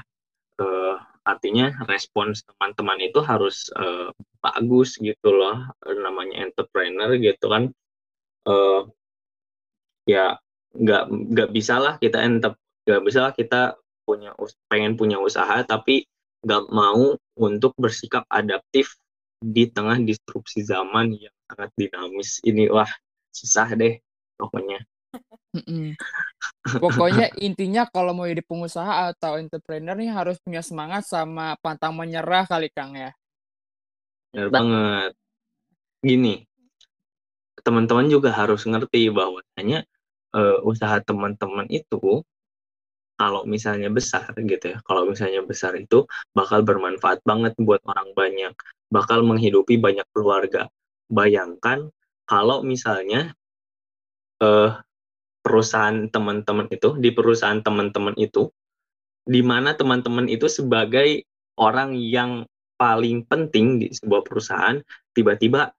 Uh, 0.61 1.01
artinya 1.25 1.73
respons 1.89 2.45
teman-teman 2.45 3.01
itu 3.01 3.19
harus 3.25 3.73
uh, 3.73 4.13
bagus 4.45 5.01
gitu 5.01 5.33
loh, 5.33 5.65
namanya 5.97 6.45
entrepreneur 6.45 7.17
gitu 7.17 7.49
kan. 7.49 7.73
Uh, 8.45 8.85
ya 10.05 10.37
nggak 10.75 11.03
nggak 11.09 11.49
bisa 11.49 11.81
lah 11.81 11.97
kita 11.97 12.21
enter 12.21 12.53
nggak 12.85 13.01
bisa 13.01 13.19
lah 13.25 13.33
kita 13.33 13.73
punya 14.05 14.37
pengen 14.69 14.93
punya 14.93 15.17
usaha 15.17 15.65
tapi 15.65 16.05
nggak 16.45 16.69
mau 16.69 17.17
untuk 17.41 17.73
bersikap 17.73 18.21
adaptif 18.29 18.93
di 19.41 19.65
tengah 19.65 19.97
disrupsi 19.97 20.61
zaman 20.61 21.17
yang 21.17 21.35
sangat 21.49 21.69
dinamis. 21.73 22.37
Ini 22.45 22.69
wah 22.69 22.89
susah 23.33 23.73
deh 23.73 23.97
pokoknya. 24.37 24.85
Pokoknya 26.83 27.33
intinya 27.39 27.87
kalau 27.89 28.13
mau 28.13 28.29
jadi 28.29 28.45
pengusaha 28.45 29.15
atau 29.15 29.41
entrepreneur 29.41 29.97
nih 29.97 30.11
harus 30.13 30.37
punya 30.43 30.61
semangat 30.61 31.07
sama 31.07 31.57
pantang 31.63 31.97
menyerah 31.97 32.45
kali 32.45 32.69
Kang 32.69 32.93
ya. 32.93 33.09
Benar 34.29 34.49
banget. 34.53 35.11
Gini 36.05 36.45
teman-teman 37.65 38.07
juga 38.07 38.29
harus 38.29 38.63
ngerti 38.63 39.09
bahwasanya 39.09 39.83
uh, 40.37 40.61
usaha 40.61 41.01
teman-teman 41.01 41.65
itu 41.73 42.21
kalau 43.15 43.47
misalnya 43.47 43.87
besar 43.89 44.27
gitu 44.35 44.75
ya, 44.75 44.77
kalau 44.83 45.07
misalnya 45.07 45.41
besar 45.41 45.73
itu 45.79 46.03
bakal 46.35 46.61
bermanfaat 46.61 47.23
banget 47.23 47.55
buat 47.57 47.79
orang 47.87 48.11
banyak, 48.11 48.53
bakal 48.91 49.23
menghidupi 49.23 49.79
banyak 49.79 50.03
keluarga. 50.11 50.67
Bayangkan 51.07 51.89
kalau 52.27 52.61
misalnya 52.61 53.31
uh, 54.43 54.77
perusahaan 55.41 56.11
teman-teman 56.11 56.67
itu 56.69 56.99
di 56.99 57.09
perusahaan 57.15 57.61
teman-teman 57.63 58.17
itu 58.19 58.51
di 59.25 59.41
mana 59.41 59.73
teman-teman 59.73 60.29
itu 60.29 60.45
sebagai 60.45 61.25
orang 61.57 61.97
yang 61.97 62.45
paling 62.75 63.23
penting 63.25 63.81
di 63.81 63.87
sebuah 63.89 64.21
perusahaan 64.21 64.77
tiba-tiba 65.15 65.71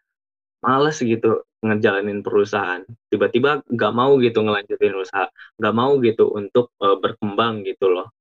males 0.65 0.99
gitu 0.99 1.46
ngejalanin 1.65 2.21
perusahaan. 2.21 2.85
Tiba-tiba 3.09 3.65
nggak 3.65 3.93
mau 3.97 4.19
gitu 4.21 4.45
ngelanjutin 4.45 4.97
usaha 4.97 5.27
nggak 5.57 5.75
mau 5.75 5.97
gitu 6.05 6.33
untuk 6.33 6.73
uh, 6.83 6.99
berkembang 7.01 7.65
gitu 7.65 7.89
loh. 7.93 8.13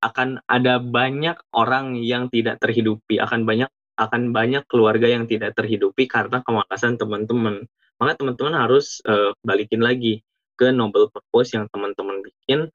Akan 0.00 0.40
ada 0.48 0.80
banyak 0.80 1.36
orang 1.56 1.96
yang 2.00 2.28
tidak 2.28 2.60
terhidupi 2.60 3.20
akan 3.20 3.44
banyak 3.48 3.70
akan 3.94 4.34
banyak 4.34 4.66
keluarga 4.66 5.06
yang 5.06 5.24
tidak 5.30 5.54
terhidupi 5.54 6.10
karena 6.10 6.42
kemalasan 6.42 6.98
teman-teman. 6.98 7.64
Maka 8.00 8.18
teman-teman 8.18 8.54
harus 8.58 8.98
uh, 9.06 9.30
balikin 9.46 9.80
lagi 9.80 10.20
ke 10.58 10.74
noble 10.74 11.10
purpose 11.10 11.54
yang 11.54 11.70
teman-teman 11.70 12.22
bikin 12.22 12.66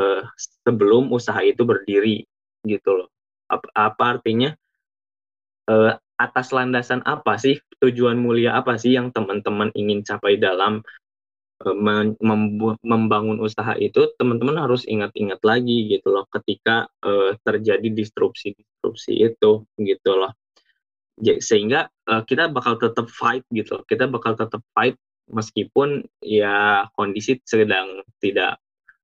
uh, 0.00 0.22
sebelum 0.64 1.12
usaha 1.12 1.38
itu 1.44 1.64
berdiri 1.64 2.24
gitu 2.64 3.04
loh. 3.04 3.08
Apa, 3.52 3.68
apa 3.76 4.04
artinya? 4.18 4.50
Uh, 5.68 5.94
atas 6.18 6.54
landasan 6.54 7.02
apa 7.02 7.34
sih 7.38 7.58
tujuan 7.82 8.14
mulia 8.14 8.54
apa 8.54 8.78
sih 8.78 8.94
yang 8.94 9.10
teman-teman 9.10 9.74
ingin 9.74 10.06
capai 10.06 10.38
dalam 10.38 10.80
uh, 11.66 11.76
membangun 12.86 13.42
usaha 13.42 13.74
itu 13.74 14.14
teman-teman 14.16 14.62
harus 14.62 14.86
ingat-ingat 14.86 15.42
lagi 15.42 15.90
gitu 15.90 16.14
loh 16.14 16.30
ketika 16.30 16.86
uh, 17.02 17.34
terjadi 17.42 17.90
disrupsi-disrupsi 17.90 19.12
itu 19.26 19.66
gitu 19.82 20.10
loh 20.14 20.32
sehingga 21.22 21.90
uh, 22.08 22.22
kita 22.24 22.48
bakal 22.50 22.80
tetap 22.80 23.06
fight 23.10 23.44
gitu 23.52 23.78
loh. 23.78 23.84
kita 23.84 24.06
bakal 24.06 24.38
tetap 24.38 24.62
fight 24.72 24.96
meskipun 25.30 26.06
ya 26.22 26.86
kondisi 26.94 27.38
sedang 27.42 28.06
tidak 28.22 28.62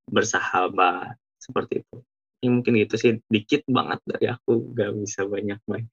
bersahabat 0.08 1.18
seperti 1.38 1.84
itu 1.84 1.96
ini 2.42 2.48
mungkin 2.54 2.74
itu 2.78 2.94
sih 2.94 3.12
dikit 3.26 3.66
banget 3.66 3.98
dari 4.06 4.30
aku 4.30 4.72
gak 4.72 4.94
bisa 4.98 5.26
banyak 5.26 5.58
banyak 5.66 5.90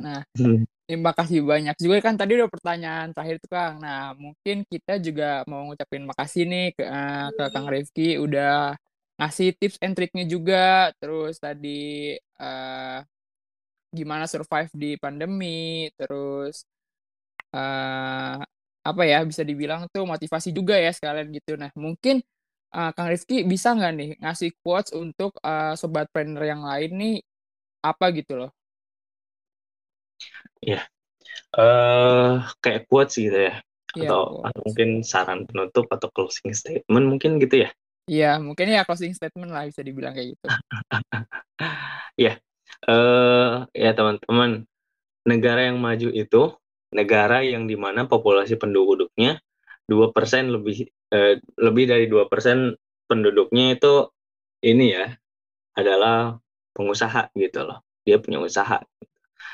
Nah, 0.00 0.24
hmm. 0.36 0.64
Terima 0.90 1.14
kasih 1.14 1.46
banyak 1.46 1.78
juga 1.78 2.02
kan 2.02 2.18
tadi 2.18 2.34
udah 2.34 2.50
pertanyaan 2.50 3.14
terakhir 3.14 3.38
tuh 3.38 3.50
Kang. 3.54 3.78
Nah, 3.78 4.10
mungkin 4.18 4.66
kita 4.66 4.98
juga 4.98 5.46
mau 5.46 5.62
ngucapin 5.70 6.02
makasih 6.02 6.42
nih 6.50 6.74
ke, 6.74 6.82
uh, 6.82 7.30
ke 7.30 7.44
Kang 7.54 7.68
Rifki 7.70 8.18
udah 8.18 8.74
ngasih 9.14 9.54
tips 9.54 9.78
and 9.78 9.94
triknya 9.94 10.26
juga. 10.26 10.90
Terus 10.98 11.38
tadi 11.38 12.18
uh, 12.42 12.98
gimana 13.94 14.26
survive 14.26 14.70
di 14.74 14.90
pandemi, 14.98 15.86
terus 15.94 16.66
uh, 17.54 18.42
apa 18.82 19.02
ya 19.06 19.22
bisa 19.22 19.46
dibilang 19.46 19.86
tuh 19.94 20.02
motivasi 20.10 20.50
juga 20.50 20.74
ya 20.74 20.90
sekalian 20.90 21.30
gitu. 21.38 21.54
Nah, 21.54 21.70
mungkin 21.78 22.18
uh, 22.74 22.90
Kang 22.98 23.14
Rifki 23.14 23.46
bisa 23.46 23.78
nggak 23.78 23.92
nih 23.94 24.10
ngasih 24.18 24.50
quotes 24.58 24.90
untuk 24.90 25.38
uh, 25.46 25.78
sobat 25.78 26.10
trainer 26.10 26.42
yang 26.50 26.66
lain 26.66 26.90
nih 26.98 27.16
apa 27.86 28.10
gitu 28.10 28.34
loh? 28.42 28.50
Ya, 30.60 30.84
uh, 31.56 32.44
kayak 32.60 32.86
quotes 32.86 33.16
gitu 33.16 33.32
ya, 33.32 33.60
yeah, 33.96 34.08
atau 34.08 34.44
atau 34.44 34.60
mungkin 34.68 35.00
saran 35.00 35.48
penutup 35.48 35.88
atau 35.88 36.08
closing 36.12 36.52
statement 36.52 37.06
mungkin 37.08 37.40
gitu 37.40 37.64
ya? 37.66 37.70
Iya, 38.10 38.42
mungkin 38.42 38.74
ya 38.74 38.82
closing 38.82 39.14
statement 39.14 39.54
lah 39.54 39.68
bisa 39.70 39.80
dibilang 39.86 40.14
kayak 40.14 40.36
gitu. 40.36 40.46
Ya, 42.18 42.36
uh, 42.84 43.64
ya 43.72 43.96
teman-teman, 43.96 44.68
negara 45.24 45.72
yang 45.72 45.80
maju 45.80 46.08
itu 46.12 46.52
negara 46.92 47.40
yang 47.40 47.64
di 47.70 47.78
mana 47.78 48.04
populasi 48.04 48.58
penduduknya 48.60 49.40
dua 49.86 50.12
persen 50.12 50.50
lebih 50.52 50.90
uh, 51.14 51.38
lebih 51.58 51.84
dari 51.88 52.06
dua 52.10 52.26
persen 52.26 52.74
penduduknya 53.08 53.78
itu 53.78 54.10
ini 54.62 54.94
ya 54.94 55.06
adalah 55.74 56.36
pengusaha 56.76 57.32
gitu 57.34 57.66
loh. 57.66 57.82
Dia 58.04 58.20
punya 58.20 58.42
usaha. 58.42 58.82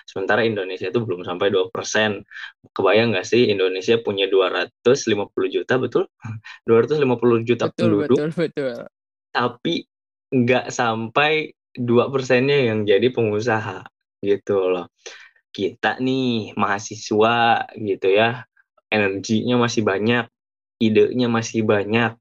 Sementara 0.06 0.46
Indonesia 0.46 0.86
itu 0.86 1.02
belum 1.02 1.26
sampai 1.26 1.50
2%. 1.50 2.22
Kebayang 2.70 3.10
nggak 3.10 3.26
sih 3.26 3.50
Indonesia 3.50 3.98
punya 3.98 4.30
250 4.30 5.50
juta, 5.50 5.74
betul? 5.82 6.06
250 6.70 7.42
juta 7.42 7.66
betul, 7.68 7.74
penduduk. 7.74 8.16
Betul, 8.16 8.30
betul. 8.30 8.74
Tapi 9.34 9.74
nggak 10.30 10.66
sampai 10.70 11.50
2 11.76 12.08
persennya 12.08 12.72
yang 12.72 12.86
jadi 12.86 13.10
pengusaha 13.10 13.84
gitu 14.22 14.72
loh. 14.72 14.86
Kita 15.50 15.98
nih 15.98 16.54
mahasiswa 16.54 17.66
gitu 17.74 18.08
ya, 18.08 18.46
energinya 18.88 19.56
masih 19.60 19.82
banyak, 19.84 20.24
idenya 20.80 21.28
masih 21.28 21.64
banyak, 21.64 22.16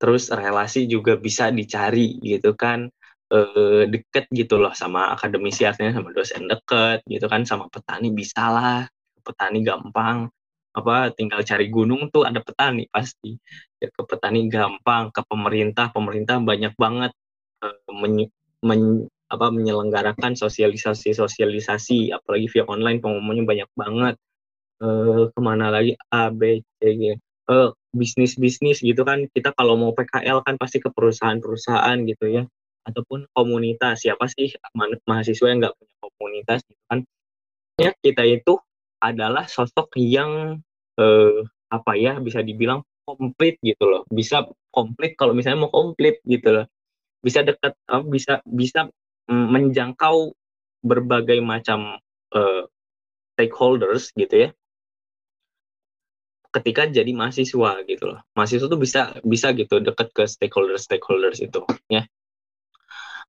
terus 0.00 0.32
relasi 0.32 0.88
juga 0.88 1.18
bisa 1.18 1.52
dicari 1.52 2.16
gitu 2.22 2.54
kan 2.54 2.88
uh, 3.32 3.84
deket 3.88 4.28
gitu 4.32 4.56
loh 4.60 4.72
sama 4.72 5.12
akademisi 5.12 5.64
artinya 5.68 6.00
sama 6.00 6.10
dosen 6.16 6.48
deket 6.48 7.04
gitu 7.08 7.26
kan 7.28 7.44
sama 7.44 7.68
petani 7.68 8.12
bisa 8.12 8.48
lah. 8.48 8.80
Petani 9.24 9.60
gampang. 9.60 10.32
Apa 10.72 11.12
tinggal 11.12 11.42
cari 11.44 11.68
gunung 11.68 12.08
tuh 12.12 12.24
ada 12.24 12.40
petani 12.40 12.88
pasti. 12.88 13.36
Ya, 13.78 13.88
ke 13.92 14.02
petani 14.04 14.48
gampang 14.48 15.12
ke 15.12 15.20
pemerintah 15.26 15.92
pemerintah 15.92 16.40
banyak 16.40 16.74
banget 16.74 17.12
uh, 17.64 17.92
men, 17.92 18.26
men, 18.64 19.06
apa 19.28 19.52
menyelenggarakan 19.52 20.32
sosialisasi 20.36 21.12
sosialisasi. 21.12 22.12
Apalagi 22.16 22.46
via 22.52 22.64
online 22.64 23.00
pengumumannya 23.04 23.44
banyak 23.44 23.70
banget. 23.76 24.14
Uh, 24.78 25.28
ke 25.34 25.40
mana 25.42 25.74
lagi? 25.74 25.98
A 26.14 26.30
B 26.30 26.62
C 26.78 26.80
G 26.96 27.02
bisnis 27.96 28.36
bisnis 28.36 28.84
gitu 28.84 29.02
kan. 29.04 29.24
Kita 29.32 29.56
kalau 29.56 29.76
mau 29.76 29.92
PKL 29.96 30.44
kan 30.44 30.60
pasti 30.60 30.78
ke 30.80 30.92
perusahaan-perusahaan 30.92 31.96
gitu 32.04 32.26
ya 32.28 32.44
ataupun 32.86 33.26
komunitas. 33.32 34.04
Siapa 34.06 34.26
sih 34.30 34.54
mahasiswa 35.06 35.46
yang 35.50 35.58
nggak 35.64 35.74
punya 35.74 35.94
komunitas 35.98 36.58
gitu 36.66 36.82
kan? 36.90 37.00
Ya 37.78 37.90
kita 37.98 38.26
itu 38.26 38.58
adalah 38.98 39.46
sosok 39.46 39.94
yang 39.98 40.62
eh, 40.98 41.38
apa 41.68 41.92
ya 41.94 42.18
bisa 42.18 42.42
dibilang 42.42 42.82
komplit 43.08 43.56
gitu 43.64 43.88
loh. 43.88 44.02
Bisa 44.12 44.44
komplit 44.68 45.16
kalau 45.16 45.32
misalnya 45.32 45.64
mau 45.64 45.72
komplit 45.72 46.20
gitu 46.28 46.52
loh. 46.52 46.66
Bisa 47.24 47.40
dekat 47.40 47.72
uh, 47.88 48.04
bisa 48.04 48.44
bisa 48.44 48.92
menjangkau 49.28 50.32
berbagai 50.84 51.40
macam 51.40 51.96
uh, 52.36 52.62
stakeholders 53.36 54.12
gitu 54.12 54.48
ya. 54.48 54.50
Ketika 56.48 56.88
jadi 56.88 57.12
mahasiswa 57.12 57.84
gitu 57.84 58.04
loh. 58.08 58.20
Mahasiswa 58.36 58.68
tuh 58.68 58.80
bisa 58.80 59.16
bisa 59.24 59.52
gitu 59.56 59.80
dekat 59.80 60.08
ke 60.12 60.24
stakeholders 60.28 60.84
stakeholders 60.84 61.40
itu 61.40 61.64
ya 61.88 62.04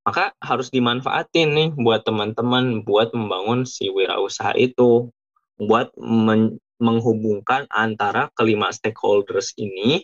maka 0.04 0.32
harus 0.40 0.72
dimanfaatin 0.72 1.48
nih 1.52 1.68
buat 1.76 2.02
teman-teman 2.08 2.82
buat 2.82 3.12
membangun 3.12 3.68
si 3.68 3.92
wirausaha 3.92 4.56
itu 4.56 5.12
buat 5.60 5.92
men 6.00 6.56
menghubungkan 6.80 7.68
antara 7.68 8.32
kelima 8.32 8.72
stakeholders 8.72 9.52
ini 9.60 10.00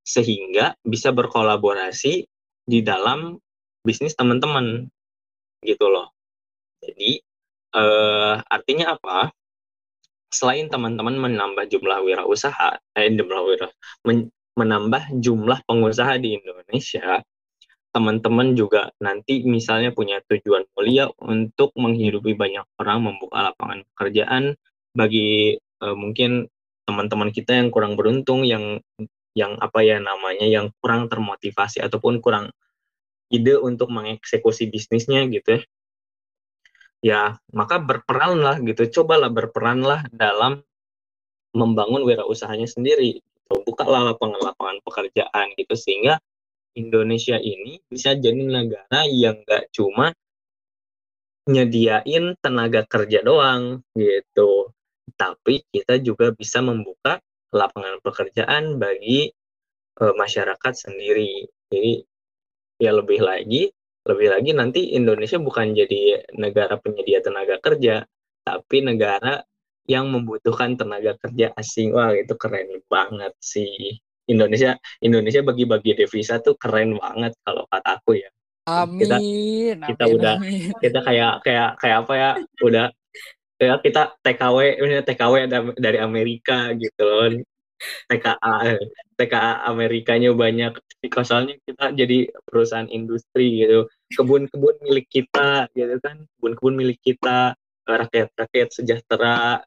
sehingga 0.00 0.72
bisa 0.80 1.12
berkolaborasi 1.12 2.24
di 2.64 2.80
dalam 2.80 3.36
bisnis 3.84 4.16
teman-teman 4.16 4.88
gitu 5.60 5.84
loh. 5.92 6.16
Jadi 6.80 7.20
eh, 7.76 8.34
artinya 8.40 8.96
apa? 8.96 9.28
Selain 10.32 10.66
teman-teman 10.66 11.14
menambah 11.14 11.68
jumlah 11.68 12.00
wirausaha, 12.02 12.80
eh 12.96 13.12
jumlah 13.12 13.40
wira, 13.44 13.68
men, 14.02 14.32
menambah 14.58 15.20
jumlah 15.22 15.62
pengusaha 15.68 16.18
di 16.18 16.40
Indonesia, 16.40 17.22
teman-teman 17.94 18.58
juga 18.58 18.90
nanti 18.98 19.46
misalnya 19.46 19.94
punya 19.94 20.18
tujuan 20.26 20.66
mulia 20.74 21.06
untuk 21.22 21.70
menghidupi 21.78 22.34
banyak 22.34 22.66
orang, 22.82 23.06
membuka 23.06 23.54
lapangan 23.54 23.86
pekerjaan 23.94 24.58
bagi 24.90 25.54
uh, 25.78 25.94
mungkin 25.94 26.50
teman-teman 26.90 27.30
kita 27.30 27.54
yang 27.54 27.70
kurang 27.70 27.94
beruntung, 27.94 28.42
yang 28.42 28.82
yang 29.38 29.54
apa 29.62 29.86
ya 29.86 30.02
namanya, 30.02 30.42
yang 30.42 30.74
kurang 30.82 31.06
termotivasi 31.06 31.86
ataupun 31.86 32.18
kurang 32.18 32.50
ide 33.30 33.54
untuk 33.62 33.94
mengeksekusi 33.94 34.68
bisnisnya 34.74 35.30
gitu 35.30 35.58
ya. 35.58 35.62
Ya, 37.04 37.22
maka 37.52 37.78
berperanlah 37.78 38.64
gitu, 38.64 38.88
cobalah 39.00 39.28
berperanlah 39.28 40.08
dalam 40.10 40.64
membangun 41.54 42.02
wirausahanya 42.02 42.66
sendiri. 42.66 43.20
Gitu. 43.20 43.54
Bukalah 43.68 44.12
lapangan-lapangan 44.12 44.80
pekerjaan 44.82 45.52
gitu 45.54 45.74
sehingga 45.76 46.18
Indonesia 46.74 47.38
ini 47.38 47.78
bisa 47.86 48.18
jadi 48.18 48.42
negara 48.42 49.06
yang 49.06 49.42
gak 49.46 49.70
cuma 49.70 50.10
nyediain 51.44 52.34
tenaga 52.40 52.88
kerja 52.88 53.20
doang 53.20 53.84
gitu, 53.92 54.72
tapi 55.14 55.60
kita 55.68 56.00
juga 56.00 56.32
bisa 56.32 56.64
membuka 56.64 57.20
lapangan 57.52 58.00
pekerjaan 58.00 58.80
bagi 58.80 59.28
e, 60.00 60.04
masyarakat 60.16 60.72
sendiri. 60.72 61.44
Jadi 61.68 62.00
ya 62.80 62.96
lebih 62.96 63.20
lagi, 63.20 63.68
lebih 64.08 64.28
lagi 64.32 64.50
nanti 64.56 64.80
Indonesia 64.96 65.36
bukan 65.36 65.76
jadi 65.76 66.24
negara 66.32 66.80
penyedia 66.80 67.20
tenaga 67.20 67.60
kerja, 67.60 68.08
tapi 68.40 68.80
negara 68.80 69.44
yang 69.84 70.08
membutuhkan 70.08 70.80
tenaga 70.80 71.12
kerja 71.20 71.52
asing. 71.60 71.92
Wah, 71.92 72.16
itu 72.16 72.32
keren 72.40 72.80
banget 72.88 73.36
sih. 73.36 74.00
Indonesia 74.28 74.76
Indonesia 75.04 75.40
bagi-bagi 75.44 76.04
devisa 76.04 76.40
tuh 76.40 76.56
keren 76.56 76.96
banget 76.96 77.32
kalau 77.44 77.68
kata 77.68 78.00
aku 78.00 78.20
ya. 78.20 78.30
Amin. 78.64 79.04
Kita, 79.04 79.16
kita 79.92 80.04
amin, 80.08 80.14
udah 80.16 80.34
amin. 80.40 80.72
kita 80.80 80.98
kayak 81.04 81.32
kayak 81.44 81.70
kayak 81.76 81.96
apa 82.04 82.12
ya? 82.16 82.30
Udah 82.64 82.86
ya 83.60 83.74
kita 83.80 84.02
TKW 84.20 84.58
ini 84.80 84.94
TKW 85.04 85.34
dari 85.76 85.98
Amerika 86.00 86.72
gitu 86.72 87.02
loh. 87.04 87.28
TKA 88.08 88.80
TKA 89.18 89.68
Amerikanya 89.68 90.32
banyak 90.32 90.72
soalnya 91.20 91.60
kita 91.68 91.92
jadi 91.92 92.32
perusahaan 92.48 92.88
industri 92.88 93.60
gitu 93.60 93.90
kebun-kebun 94.16 94.80
milik 94.80 95.10
kita 95.12 95.68
gitu 95.76 96.00
kan 96.00 96.24
kebun-kebun 96.38 96.74
milik 96.80 96.96
kita 97.04 97.52
rakyat-rakyat 97.84 98.68
sejahtera 98.72 99.60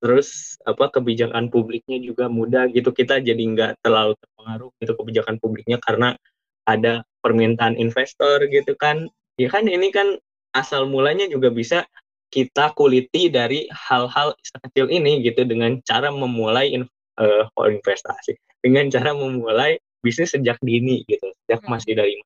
terus 0.00 0.56
apa 0.64 0.88
kebijakan 0.88 1.52
publiknya 1.52 2.00
juga 2.00 2.26
mudah 2.26 2.72
gitu. 2.72 2.90
Kita 2.90 3.20
jadi 3.20 3.38
nggak 3.38 3.84
terlalu 3.84 4.16
terpengaruh 4.16 4.70
gitu 4.80 4.92
kebijakan 4.96 5.36
publiknya 5.38 5.76
karena 5.84 6.16
ada 6.64 7.04
permintaan 7.20 7.76
investor 7.76 8.42
gitu 8.48 8.74
kan. 8.80 9.06
Ya 9.36 9.48
kan 9.52 9.68
ini 9.68 9.92
kan 9.92 10.16
asal 10.56 10.88
mulanya 10.88 11.28
juga 11.28 11.52
bisa 11.52 11.86
kita 12.32 12.72
kuliti 12.74 13.28
dari 13.28 13.66
hal-hal 13.70 14.34
kecil 14.66 14.86
ini 14.88 15.20
gitu 15.20 15.42
dengan 15.44 15.82
cara 15.82 16.08
memulai 16.08 16.72
in, 16.72 16.82
uh, 17.20 17.46
investasi. 17.60 18.38
Dengan 18.60 18.88
cara 18.92 19.12
memulai 19.12 19.80
bisnis 20.00 20.32
sejak 20.32 20.56
dini 20.64 21.04
gitu 21.04 21.28
sejak 21.44 21.60
hmm. 21.64 21.70
masih 21.70 21.92
dari 21.92 22.16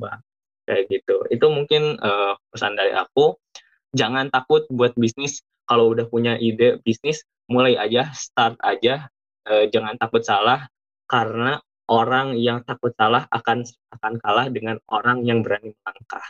bah 0.00 0.20
kayak 0.68 0.88
gitu. 0.92 1.24
Itu 1.32 1.48
mungkin 1.52 1.96
uh, 2.00 2.36
pesan 2.52 2.76
dari 2.76 2.92
aku. 2.92 3.36
Jangan 3.96 4.28
takut 4.28 4.68
buat 4.68 4.92
bisnis 5.00 5.40
kalau 5.68 5.92
udah 5.92 6.08
punya 6.08 6.40
ide 6.40 6.80
bisnis 6.80 7.20
mulai 7.46 7.76
aja 7.76 8.08
start 8.16 8.56
aja 8.64 9.12
e, 9.44 9.68
jangan 9.68 10.00
takut 10.00 10.24
salah 10.24 10.64
karena 11.04 11.60
orang 11.88 12.36
yang 12.40 12.64
takut 12.64 12.92
salah 12.96 13.28
akan 13.28 13.64
akan 13.92 14.12
kalah 14.20 14.46
dengan 14.48 14.80
orang 14.88 15.24
yang 15.24 15.44
berani 15.44 15.72
melangkah 15.72 16.24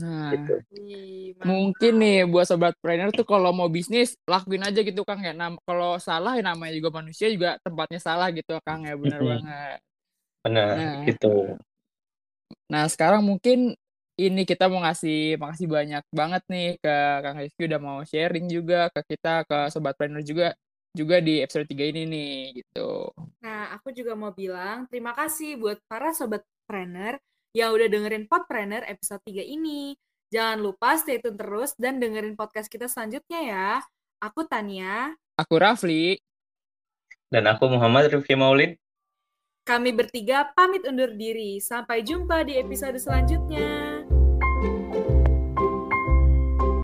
Nah, 0.00 0.32
gitu. 0.32 0.54
mungkin 1.44 1.92
nih 2.00 2.24
buat 2.24 2.48
sobat 2.48 2.72
trainer 2.80 3.12
tuh 3.12 3.26
kalau 3.26 3.52
mau 3.52 3.68
bisnis 3.68 4.16
lakuin 4.24 4.64
aja 4.64 4.80
gitu 4.80 5.02
Kang 5.04 5.20
ya. 5.20 5.36
Nah, 5.36 5.58
kalau 5.66 6.00
salah 6.00 6.38
ya 6.38 6.42
namanya 6.46 6.72
juga 6.72 7.02
manusia 7.02 7.28
juga 7.28 7.60
tempatnya 7.60 8.00
salah 8.00 8.32
gitu 8.32 8.56
Kang 8.64 8.88
ya, 8.88 8.96
benar 8.96 9.20
banget. 9.20 9.78
Benar, 10.40 10.72
nah, 10.72 11.04
gitu. 11.04 11.34
Nah, 12.70 12.84
sekarang 12.88 13.26
mungkin 13.26 13.76
ini 14.20 14.42
kita 14.44 14.68
mau 14.68 14.84
ngasih 14.84 15.40
makasih 15.40 15.68
banyak 15.70 16.04
banget 16.12 16.42
nih 16.52 16.68
ke 16.76 16.96
Kang 17.24 17.38
Rizky 17.40 17.62
udah 17.64 17.80
mau 17.80 17.98
sharing 18.04 18.46
juga 18.52 18.92
ke 18.92 19.16
kita 19.16 19.48
ke 19.48 19.58
sobat 19.72 19.96
planner 19.96 20.20
juga 20.20 20.52
juga 20.92 21.22
di 21.22 21.38
episode 21.40 21.70
3 21.70 21.90
ini 21.94 22.02
nih 22.04 22.34
gitu. 22.60 23.14
Nah, 23.40 23.72
aku 23.78 23.94
juga 23.94 24.18
mau 24.18 24.34
bilang 24.34 24.90
terima 24.90 25.14
kasih 25.14 25.56
buat 25.56 25.78
para 25.86 26.10
sobat 26.12 26.42
planner 26.66 27.16
yang 27.54 27.74
udah 27.74 27.88
dengerin 27.90 28.26
Podpreneur 28.26 28.84
episode 28.86 29.22
3 29.26 29.42
ini. 29.42 29.94
Jangan 30.30 30.62
lupa 30.62 30.94
stay 30.94 31.18
tune 31.18 31.34
terus 31.34 31.74
dan 31.74 31.98
dengerin 31.98 32.38
podcast 32.38 32.70
kita 32.70 32.86
selanjutnya 32.86 33.40
ya. 33.42 33.70
Aku 34.22 34.46
Tania. 34.46 35.14
Aku 35.34 35.58
Rafli. 35.58 36.18
Dan 37.30 37.46
aku 37.50 37.66
Muhammad 37.70 38.10
Rifki 38.10 38.38
Maulid. 38.38 38.78
Kami 39.66 39.90
bertiga 39.94 40.50
pamit 40.54 40.86
undur 40.86 41.14
diri. 41.14 41.58
Sampai 41.58 42.02
jumpa 42.06 42.46
di 42.46 42.58
episode 42.58 42.98
selanjutnya. 42.98 43.99